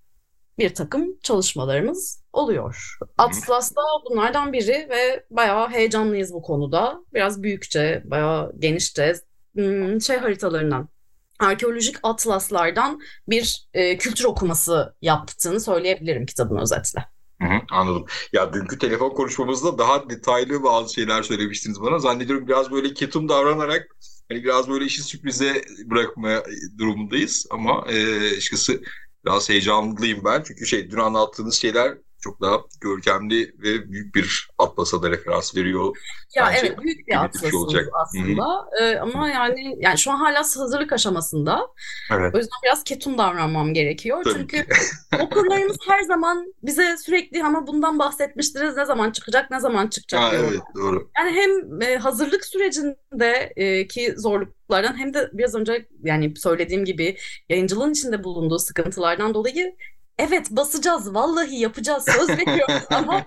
bir 0.62 0.74
takım 0.74 1.18
çalışmalarımız 1.22 2.22
oluyor. 2.32 2.98
Atlas 3.18 3.70
da 3.70 3.80
bunlardan 4.10 4.52
biri 4.52 4.86
ve 4.90 5.24
bayağı 5.30 5.68
heyecanlıyız 5.70 6.32
bu 6.32 6.42
konuda. 6.42 7.04
Biraz 7.14 7.42
büyükçe, 7.42 8.02
bayağı 8.04 8.52
genişçe 8.58 9.14
hmm, 9.54 10.00
şey 10.00 10.16
haritalarından, 10.16 10.88
arkeolojik 11.38 11.96
atlaslardan 12.02 13.00
bir 13.28 13.66
e, 13.74 13.98
kültür 13.98 14.24
okuması 14.24 14.94
yaptığını 15.02 15.60
söyleyebilirim 15.60 16.26
kitabın 16.26 16.56
özetle. 16.56 17.04
Hı 17.42 17.48
hı, 17.48 17.60
anladım. 17.70 18.04
Ya 18.32 18.52
dünkü 18.52 18.78
telefon 18.78 19.10
konuşmamızda 19.10 19.78
daha 19.78 20.10
detaylı 20.10 20.62
bazı 20.62 20.94
şeyler 20.94 21.22
söylemiştiniz 21.22 21.80
bana. 21.80 21.98
Zannediyorum 21.98 22.48
biraz 22.48 22.70
böyle 22.70 22.94
ketum 22.94 23.28
davranarak 23.28 23.96
hani 24.28 24.44
biraz 24.44 24.68
böyle 24.68 24.84
işi 24.84 25.02
sürprize 25.02 25.64
bırakma 25.84 26.42
durumundayız 26.78 27.46
ama 27.50 27.84
e, 27.88 28.26
açıkçası 28.36 28.82
biraz 29.24 29.48
heyecanlıyım 29.50 30.24
ben. 30.24 30.42
Çünkü 30.42 30.66
şey 30.66 30.90
dün 30.90 30.98
anlattığınız 30.98 31.54
şeyler 31.54 31.98
çok 32.22 32.40
daha 32.40 32.60
görkemli 32.80 33.54
ve 33.58 33.90
büyük 33.92 34.14
bir 34.14 34.48
atlasa 34.58 35.02
da 35.02 35.10
referans 35.10 35.56
veriyor. 35.56 35.96
Ya 36.36 36.46
Bence 36.46 36.66
evet 36.66 36.78
büyük 36.82 37.08
bir 37.08 37.24
atlasımız 37.24 37.54
olacak. 37.54 37.88
aslında 38.02 38.68
Ee, 38.80 38.96
ama 38.96 39.28
yani 39.28 39.76
yani 39.80 39.98
şu 39.98 40.10
an 40.12 40.16
hala 40.16 40.38
hazırlık 40.38 40.92
aşamasında. 40.92 41.66
Evet. 42.12 42.34
O 42.34 42.38
yüzden 42.38 42.58
biraz 42.64 42.84
ketum 42.84 43.18
davranmam 43.18 43.74
gerekiyor. 43.74 44.24
Tabii 44.24 44.34
Çünkü 44.34 44.66
okurlarımız 45.20 45.76
her 45.88 46.02
zaman 46.02 46.54
bize 46.62 46.96
sürekli 46.96 47.44
ama 47.44 47.66
bundan 47.66 47.98
bahsetmiştiniz 47.98 48.76
ne 48.76 48.84
zaman 48.84 49.10
çıkacak 49.10 49.50
ne 49.50 49.60
zaman 49.60 49.88
çıkacak 49.88 50.20
Ha, 50.22 50.30
diyorlar. 50.30 50.50
evet 50.50 50.62
doğru. 50.76 51.10
Yani 51.18 51.30
hem 51.30 51.82
e, 51.82 51.96
hazırlık 51.96 52.44
sürecinde 52.44 53.52
e, 53.56 53.86
ki 53.86 54.14
zorluklardan 54.16 54.98
hem 54.98 55.14
de 55.14 55.30
biraz 55.32 55.54
önce 55.54 55.88
yani 56.04 56.36
söylediğim 56.36 56.84
gibi 56.84 57.16
yayıncılığın 57.48 57.92
içinde 57.92 58.24
bulunduğu 58.24 58.58
sıkıntılardan 58.58 59.34
dolayı 59.34 59.76
evet 60.18 60.50
basacağız 60.50 61.14
vallahi 61.14 61.56
yapacağız 61.56 62.04
söz 62.04 62.28
veriyoruz 62.28 62.84
ama 62.90 63.24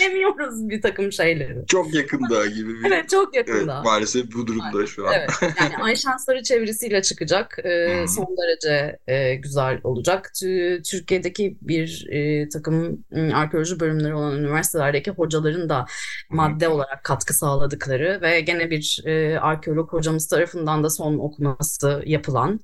demiyoruz 0.00 0.68
bir 0.68 0.82
takım 0.82 1.12
şeyleri. 1.12 1.66
Çok 1.66 1.94
yakında 1.94 2.46
gibi 2.46 2.74
bir 2.74 2.90
Evet 2.90 3.08
çok 3.08 3.36
Evet, 3.36 3.48
yakında. 3.48 3.82
maalesef 3.82 4.32
bu 4.34 4.46
durumda 4.46 4.86
şu 4.86 5.08
an. 5.08 5.14
Evet, 5.14 5.30
yani 5.60 5.76
Ayşen 5.82 6.16
Sarı 6.16 6.42
çevirisiyle 6.42 7.02
çıkacak. 7.02 7.58
Ee, 7.64 8.04
son 8.08 8.36
derece 8.36 8.98
e, 9.06 9.34
güzel 9.34 9.80
olacak. 9.84 10.30
Tü- 10.34 10.82
Türkiye'deki 10.90 11.58
bir 11.62 12.06
e, 12.10 12.48
takım 12.48 13.04
arkeoloji 13.34 13.80
bölümleri 13.80 14.14
olan 14.14 14.38
üniversitelerdeki 14.38 15.10
hocaların 15.10 15.68
da 15.68 15.84
madde 16.30 16.68
olarak 16.68 17.04
katkı 17.04 17.34
sağladıkları 17.34 18.18
ve 18.22 18.40
gene 18.40 18.70
bir 18.70 19.02
e, 19.06 19.38
arkeolog 19.38 19.92
hocamız 19.92 20.28
tarafından 20.28 20.84
da 20.84 20.90
son 20.90 21.18
okuması 21.18 22.02
yapılan 22.06 22.60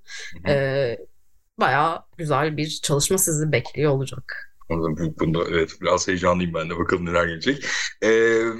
e, 0.49 0.97
bayağı 1.61 2.03
güzel 2.19 2.57
bir 2.57 2.81
çalışma 2.83 3.19
sizi 3.19 3.53
bekliyor 3.53 3.93
olacak. 3.93 4.53
Anladım. 4.71 5.15
Bunda 5.21 5.39
evet 5.51 5.71
biraz 5.81 6.09
heyecanlıyım 6.09 6.55
ben 6.55 6.71
de. 6.71 6.79
Bakalım 6.79 7.07
neler 7.07 7.27
gelecek. 7.27 7.65
Ee, 8.03 8.09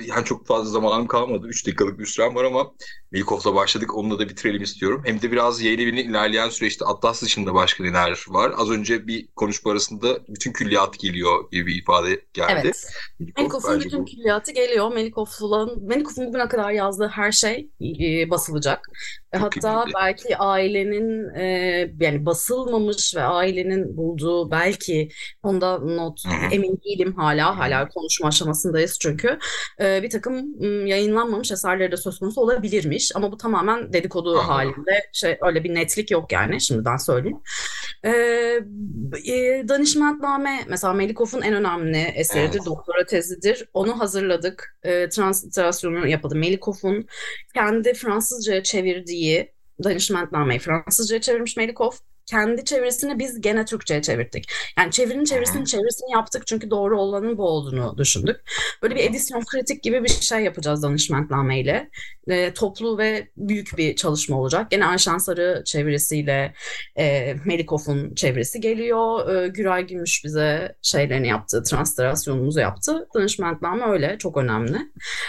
yani 0.07 0.25
çok 0.25 0.47
fazla 0.47 0.71
zamanım 0.71 1.07
kalmadı. 1.07 1.47
3 1.49 1.67
dakikalık 1.67 1.99
bir 1.99 2.07
sürem 2.07 2.35
var 2.35 2.45
ama 2.45 2.73
Milkov'la 3.13 3.55
başladık. 3.55 3.95
Onunla 3.97 4.19
da 4.19 4.29
bitirelim 4.29 4.63
istiyorum. 4.63 5.03
Hem 5.05 5.23
de 5.23 5.33
biraz 5.33 5.63
yayın 5.63 5.79
evinin 5.79 6.11
ilerleyen 6.11 6.49
süreçte 6.49 6.85
Atlas 6.85 7.23
dışında 7.23 7.55
başka 7.55 7.85
neler 7.85 8.25
var. 8.29 8.53
Az 8.57 8.71
önce 8.71 9.07
bir 9.07 9.29
konuşma 9.37 9.71
arasında 9.73 10.19
bütün 10.29 10.53
külliyat 10.53 10.99
geliyor 10.99 11.51
gibi 11.51 11.67
bir 11.67 11.83
ifade 11.83 12.25
geldi. 12.33 12.61
Evet. 12.65 12.87
Melikov 13.21 13.43
Melikov'un 13.43 13.81
bütün 13.81 14.01
bu- 14.01 14.05
külliyatı 14.05 14.53
geliyor. 14.53 14.93
Melikov'un 14.95 15.87
Melikov'un 15.89 16.27
bugüne 16.27 16.49
kadar 16.49 16.71
yazdığı 16.71 17.09
her 17.09 17.33
şey 17.33 17.71
e, 17.81 18.31
basılacak. 18.31 18.81
Çok 19.39 19.57
Hatta 19.57 19.85
belki 19.95 20.37
ailenin 20.37 21.35
e, 21.35 21.45
yani 22.01 22.27
basılmamış 22.27 23.17
ve 23.17 23.23
ailenin 23.23 23.97
bulduğu 23.97 24.51
belki 24.51 25.09
onda 25.43 25.79
not 25.79 26.21
emin 26.53 26.81
değilim 26.85 27.15
hala. 27.17 27.59
Hala 27.59 27.89
konuşma 27.89 28.29
aşamasındayız 28.29 28.99
çünkü. 29.01 29.39
E, 29.81 30.03
bir 30.03 30.11
takım 30.11 30.61
yayınlanmamış 30.87 31.53
eserleri 31.53 31.93
de 31.93 31.97
söz 31.97 32.19
konusu 32.19 32.41
olabilirmiş 32.41 33.13
ama 33.15 33.33
bu 33.33 33.37
tamamen 33.37 33.93
dedikodu 33.93 34.31
Anladım. 34.31 34.49
halinde. 34.49 35.03
Şey 35.13 35.39
öyle 35.43 35.65
bir 35.65 35.75
netlik 35.75 36.11
yok 36.11 36.33
yani 36.33 36.61
şimdiden 36.61 36.97
söyleyeyim. 36.97 37.39
E, 38.05 38.11
e, 39.33 39.69
danışmentname 39.69 40.61
mesela 40.69 40.93
Melikov'un 40.93 41.43
en 41.43 41.55
önemli 41.55 41.99
eseridir, 41.99 42.57
Evet. 42.57 42.67
doktora 42.67 43.07
tezidir. 43.07 43.69
Onu 43.75 44.01
hazırladık. 44.01 44.77
E, 44.83 45.09
transliterasyonu 45.09 46.09
yapıldı. 46.09 46.35
Melikov'un 46.37 47.07
kendi 47.55 47.95
Fransızca'ya 47.95 48.63
çevirdiği 48.63 49.25
danışmentnameyi 49.85 50.61
Fransızca'ya 50.61 51.21
çevirmiş 51.21 51.57
Melikov. 51.57 51.91
Kendi 52.27 52.65
çevirisini 52.65 53.19
biz 53.19 53.41
gene 53.41 53.65
Türkçe'ye 53.65 54.03
çevirdik. 54.03 54.53
Yani 54.79 54.91
çevirinin 54.93 55.25
çevirisinin 55.25 55.65
çevirisini 55.65 56.13
yaptık 56.13 56.47
çünkü 56.47 56.71
doğru 56.71 57.01
olanın 57.01 57.39
bu 57.39 57.43
olduğunu 57.43 57.99
düşündük. 57.99 58.37
Böyle 58.83 58.95
bir 58.95 59.01
edisyon 59.01 59.45
kritik 59.45 59.83
gibi 59.83 60.05
bir 60.05 60.09
şey 60.09 60.41
yapacağız 60.41 60.83
danışmentnameyle. 60.83 61.91
E, 62.29 62.55
toplu 62.55 62.99
ve 62.99 63.29
büyük 63.37 63.79
bir 63.79 63.97
çalışma 63.97 64.41
olacak. 64.41 64.71
Gene 64.71 64.87
Ayşen 64.87 65.19
Sarı 65.19 65.63
çevirisiyle 65.67 66.55
e, 66.99 67.35
Melikov'un 67.45 68.15
çevirisi 68.15 68.61
geliyor. 68.61 69.35
E, 69.35 69.49
Güray 69.49 69.87
Gümüş 69.87 70.25
bize 70.25 70.75
şeylerini 70.83 71.29
yaptı, 71.29 71.63
translasyonumuzu 71.63 72.61
yaptı. 72.61 73.09
Danışmentname 73.15 73.85
öyle, 73.87 74.17
çok 74.19 74.37
önemli. 74.37 74.77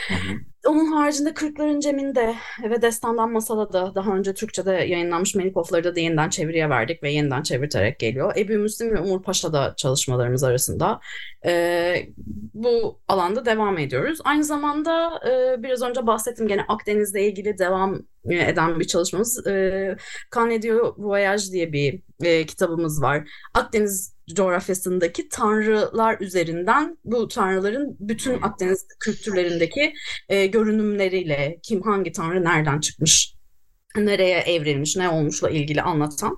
Hı 0.07 0.13
hı. 0.13 0.37
Onun 0.67 0.91
haricinde 0.91 1.33
Kırkların 1.33 1.79
Cem'inde 1.79 2.35
ve 2.63 2.81
Destandan 2.81 3.31
Masala 3.31 3.73
da 3.73 3.95
daha 3.95 4.11
önce 4.11 4.33
Türkçe'de 4.33 4.71
yayınlanmış 4.71 5.35
Melikov'ları 5.35 5.95
da 5.95 5.99
yeniden 5.99 6.29
çeviriye 6.29 6.69
verdik 6.69 7.03
ve 7.03 7.11
yeniden 7.11 7.41
çevirterek 7.43 7.99
geliyor. 7.99 8.33
Ebu 8.37 8.53
Müslim 8.53 8.91
ve 8.95 8.99
Umur 8.99 9.23
Paşa 9.23 9.53
da 9.53 9.73
çalışmalarımız 9.77 10.43
arasında. 10.43 10.99
Ee, 11.45 12.07
bu 12.53 12.99
alanda 13.07 13.45
devam 13.45 13.77
ediyoruz. 13.77 14.19
Aynı 14.23 14.43
zamanda 14.43 15.19
e, 15.29 15.63
biraz 15.63 15.81
önce 15.81 16.07
bahsettim 16.07 16.47
gene 16.47 16.61
Akdeniz'le 16.67 17.15
ilgili 17.15 17.57
devam 17.57 17.95
e, 17.95 17.99
eden 18.35 18.79
bir 18.79 18.87
çalışmamız. 18.87 19.47
E, 19.47 19.95
Canadieux 20.35 20.93
Voyage 20.97 21.43
diye 21.51 21.73
bir 21.73 22.01
e, 22.23 22.45
kitabımız 22.45 23.01
var. 23.01 23.29
Akdeniz 23.53 24.15
coğrafyasındaki 24.35 25.29
tanrılar 25.29 26.17
üzerinden 26.19 26.97
bu 27.03 27.27
tanrıların 27.27 27.97
bütün 27.99 28.41
Akdeniz 28.41 28.87
kültürlerindeki 28.99 29.93
e, 30.29 30.45
görünümleriyle 30.45 31.59
kim 31.63 31.81
hangi 31.81 32.11
tanrı 32.11 32.43
nereden 32.43 32.79
çıkmış 32.79 33.37
nereye 33.95 34.39
evrilmiş, 34.39 34.95
ne 34.95 35.09
olmuşla 35.09 35.49
ilgili 35.49 35.81
anlatan 35.81 36.37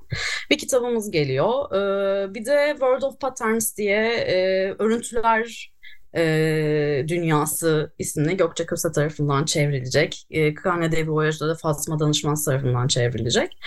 bir 0.49 0.57
kitabımız 0.57 1.11
geliyor. 1.11 1.71
Ee, 1.71 2.33
bir 2.33 2.45
de 2.45 2.67
World 2.71 3.01
of 3.01 3.19
Patterns 3.19 3.77
diye 3.77 4.07
e, 4.07 4.35
örüntüler 4.79 5.73
e, 6.15 7.05
dünyası 7.07 7.93
isimli 7.99 8.37
Gökçe 8.37 8.65
Köse 8.65 8.91
tarafından 8.91 9.45
çevrilecek. 9.45 10.27
E, 10.29 10.53
Kane 10.53 10.91
Devi 10.91 11.11
Voyage'da 11.11 11.47
da 11.47 11.55
Fatma 11.55 11.99
Danışmaz 11.99 12.45
tarafından 12.45 12.87
çevrilecek. 12.87 13.57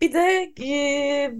Bir 0.00 0.12
de 0.12 0.52
e, 0.64 1.30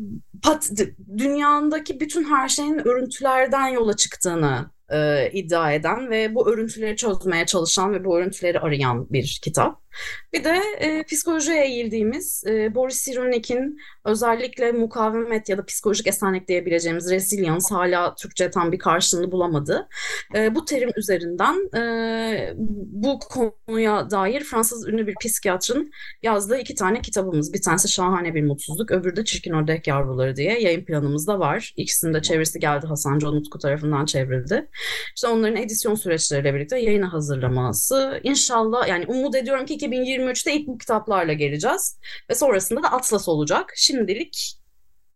pat, 0.42 0.70
dünyadaki 1.18 2.01
bütün 2.01 2.25
her 2.25 2.49
şeyin 2.49 2.88
örüntülerden 2.88 3.68
yola 3.68 3.96
çıktığını 3.96 4.70
e, 4.92 5.31
iddia 5.33 5.72
eden 5.72 6.11
ve 6.11 6.35
bu 6.35 6.51
örüntüleri 6.51 6.96
çözmeye 6.96 7.46
çalışan 7.46 7.92
ve 7.92 8.05
bu 8.05 8.18
örüntüleri 8.18 8.61
arayan 8.61 9.07
bir 9.11 9.40
kitap. 9.42 9.86
Bir 10.32 10.44
de 10.44 10.61
e, 10.78 11.02
psikolojiye 11.02 11.64
eğildiğimiz 11.64 12.44
e, 12.46 12.74
Boris 12.74 13.04
Cyrulnik'in 13.04 13.78
özellikle 14.04 14.72
mukavemet 14.72 15.48
ya 15.48 15.59
da 15.59 15.64
psikolojik 15.64 16.06
esenlik 16.06 16.48
diyebileceğimiz 16.48 17.11
resilience 17.11 17.66
hala 17.70 18.14
Türkçe 18.14 18.50
tam 18.50 18.72
bir 18.72 18.78
karşılığını 18.78 19.32
bulamadı. 19.32 19.88
E, 20.35 20.54
bu 20.54 20.64
terim 20.64 20.90
üzerinden 20.96 21.76
e, 21.76 22.54
bu 22.87 23.18
konuya 23.18 24.11
dair 24.11 24.40
Fransız 24.40 24.88
ünlü 24.88 25.06
bir 25.06 25.14
psikiyatrın 25.20 25.90
yazdığı 26.22 26.59
iki 26.59 26.74
tane 26.74 27.00
kitabımız. 27.00 27.52
Bir 27.52 27.62
tanesi 27.62 27.88
Şahane 27.88 28.35
Bir 28.35 28.42
Mutsuzluk, 28.42 28.90
öbürü 28.90 29.16
de 29.16 29.24
Çirkin 29.24 29.52
Ördek 29.52 29.87
Yavruları 29.87 30.37
diye 30.37 30.61
yayın 30.61 30.85
planımızda 30.85 31.38
var. 31.38 31.74
İkisinin 31.76 32.14
de 32.14 32.22
çevirisi 32.22 32.59
geldi 32.59 32.87
Hasan 32.87 33.18
Can 33.18 33.37
Utku 33.37 33.59
tarafından 33.59 34.04
çevrildi. 34.04 34.68
İşte 35.16 35.28
onların 35.28 35.56
edisyon 35.56 35.94
süreçleriyle 35.94 36.54
birlikte 36.54 36.78
yayına 36.78 37.12
hazırlaması. 37.12 38.20
İnşallah 38.22 38.88
yani 38.88 39.04
umut 39.06 39.35
ediyorum 39.37 39.66
ki 39.66 39.78
2023'te 39.87 40.53
ilk 40.55 40.66
bu 40.66 40.79
kitaplarla 40.79 41.33
geleceğiz. 41.33 41.99
Ve 42.31 42.35
sonrasında 42.35 42.83
da 42.83 42.92
Atlas 42.92 43.29
olacak. 43.29 43.72
Şimdilik 43.77 44.57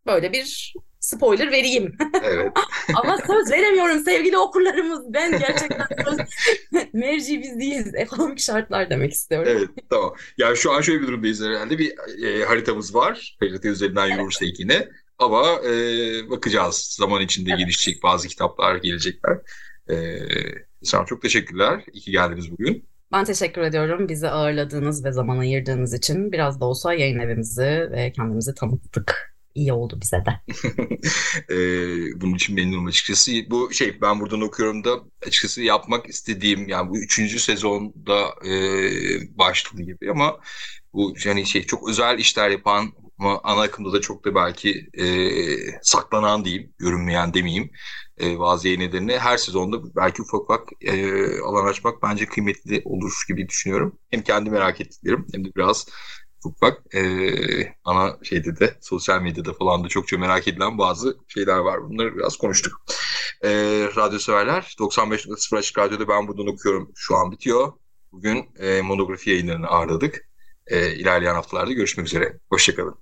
böyle 0.07 0.33
bir 0.33 0.75
spoiler 1.01 1.53
vereyim. 1.53 1.97
Evet. 2.23 2.53
Ama 2.95 3.19
söz 3.27 3.51
veremiyorum 3.51 4.05
sevgili 4.05 4.39
okurlarımız. 4.39 5.15
Ben 5.15 5.31
gerçekten 5.31 5.87
söz 6.05 6.19
merci 6.93 7.43
biz 7.43 7.61
değiliz. 7.61 7.95
Ekonomik 7.95 8.41
şartlar 8.41 8.91
demek 8.91 9.13
istiyorum. 9.13 9.53
Evet 9.57 9.69
tamam. 9.91 10.15
Yani 10.39 10.57
şu 10.57 10.73
an 10.73 10.81
şöyle 10.81 11.03
bir 11.03 11.07
durumdayız 11.07 11.43
herhalde. 11.43 11.79
Bir 11.79 11.95
e, 12.25 12.45
haritamız 12.45 12.95
var. 12.95 13.37
Harita 13.41 13.69
üzerinden 13.69 14.07
yürürsek 14.07 14.61
yine. 14.61 14.89
Ama 15.19 15.61
e, 15.65 15.71
bakacağız. 16.31 16.97
Zaman 16.99 17.23
içinde 17.23 17.51
Evet. 17.51 17.61
gelişecek 17.61 18.03
bazı 18.03 18.29
kitaplar 18.29 18.77
gelecekler. 18.77 19.39
E, 19.91 20.19
sana 20.83 21.07
çok 21.07 21.23
teşekkürler. 21.23 21.85
İyi 21.93 22.01
ki 22.01 22.11
geldiniz 22.11 22.51
bugün. 22.51 22.85
Ben 23.13 23.25
teşekkür 23.25 23.63
ediyorum 23.63 24.09
bizi 24.09 24.29
ağırladığınız 24.29 25.05
ve 25.05 25.13
zaman 25.13 25.39
ayırdığınız 25.39 25.95
için. 25.95 26.33
Biraz 26.33 26.61
da 26.61 26.65
olsa 26.65 26.95
yayın 26.95 27.19
evimizi 27.19 27.89
ve 27.93 28.13
kendimizi 28.13 28.55
tanıttık. 28.55 29.35
İyi 29.55 29.73
oldu 29.73 29.99
bize 30.03 30.25
de. 30.27 30.41
E, 31.51 31.57
bunun 32.21 32.35
için 32.35 32.55
memnunum 32.55 32.87
açıkçası. 32.87 33.33
Bu 33.51 33.73
şey 33.73 34.01
ben 34.01 34.21
buradan 34.21 34.41
okuyorum 34.41 34.85
da 34.85 34.91
açıkçası 35.27 35.63
yapmak 35.63 36.07
istediğim 36.09 36.69
yani 36.69 36.91
bu 36.91 36.99
üçüncü 36.99 37.39
sezonda 37.39 38.21
e, 38.47 39.39
başladı 39.39 39.83
gibi 39.83 40.11
ama 40.11 40.41
bu 40.93 41.15
yani 41.25 41.47
şey 41.47 41.63
çok 41.63 41.89
özel 41.89 42.19
işler 42.19 42.51
yapan 42.51 42.93
ama 43.21 43.41
ana 43.45 43.61
akımda 43.63 43.93
da 43.93 44.01
çok 44.01 44.25
da 44.25 44.35
belki 44.35 44.91
e, 44.95 45.07
saklanan 45.83 46.45
diyeyim, 46.45 46.73
görünmeyen 46.79 47.35
demeyeyim 47.35 47.71
e, 48.21 48.39
bazı 48.39 48.69
yayın 48.69 49.09
her 49.09 49.37
sezonda 49.37 49.97
belki 49.97 50.23
ufak 50.23 50.41
ufak 50.41 50.69
e, 50.81 51.41
alan 51.41 51.67
açmak 51.67 52.03
bence 52.03 52.27
kıymetli 52.27 52.83
olur 52.85 53.13
gibi 53.29 53.49
düşünüyorum. 53.49 53.99
Hem 54.11 54.23
kendi 54.23 54.51
merak 54.51 54.81
ettiklerim 54.81 55.27
hem 55.33 55.45
de 55.45 55.55
biraz 55.57 55.87
ufak 56.45 56.95
e, 56.95 57.03
ana 57.85 58.19
şeyde 58.23 58.61
de 58.61 58.77
sosyal 58.81 59.23
medyada 59.23 59.53
falan 59.53 59.85
da 59.85 59.89
çokça 59.89 60.19
merak 60.19 60.49
edilen 60.49 60.79
bazı 60.79 61.17
şeyler 61.29 61.59
var. 61.59 61.83
Bunları 61.91 62.17
biraz 62.17 62.37
konuştuk. 62.37 62.73
E, 63.45 63.51
radyo 63.97 64.19
severler 64.19 64.75
95.0 64.79 65.59
Açık 65.59 65.79
Radyo'da 65.79 66.09
ben 66.09 66.29
buradan 66.29 66.47
okuyorum. 66.47 66.93
Şu 66.95 67.17
an 67.17 67.33
bitiyor. 67.33 67.73
Bugün 68.13 68.51
e, 68.59 68.83
monografi 68.83 69.31
yayınlarını 69.31 69.67
ağırladık. 69.67 70.31
E, 70.67 70.95
ilerleyen 70.95 71.35
haftalarda 71.35 71.73
görüşmek 71.73 72.07
üzere. 72.07 72.39
Hoşçakalın. 72.51 73.01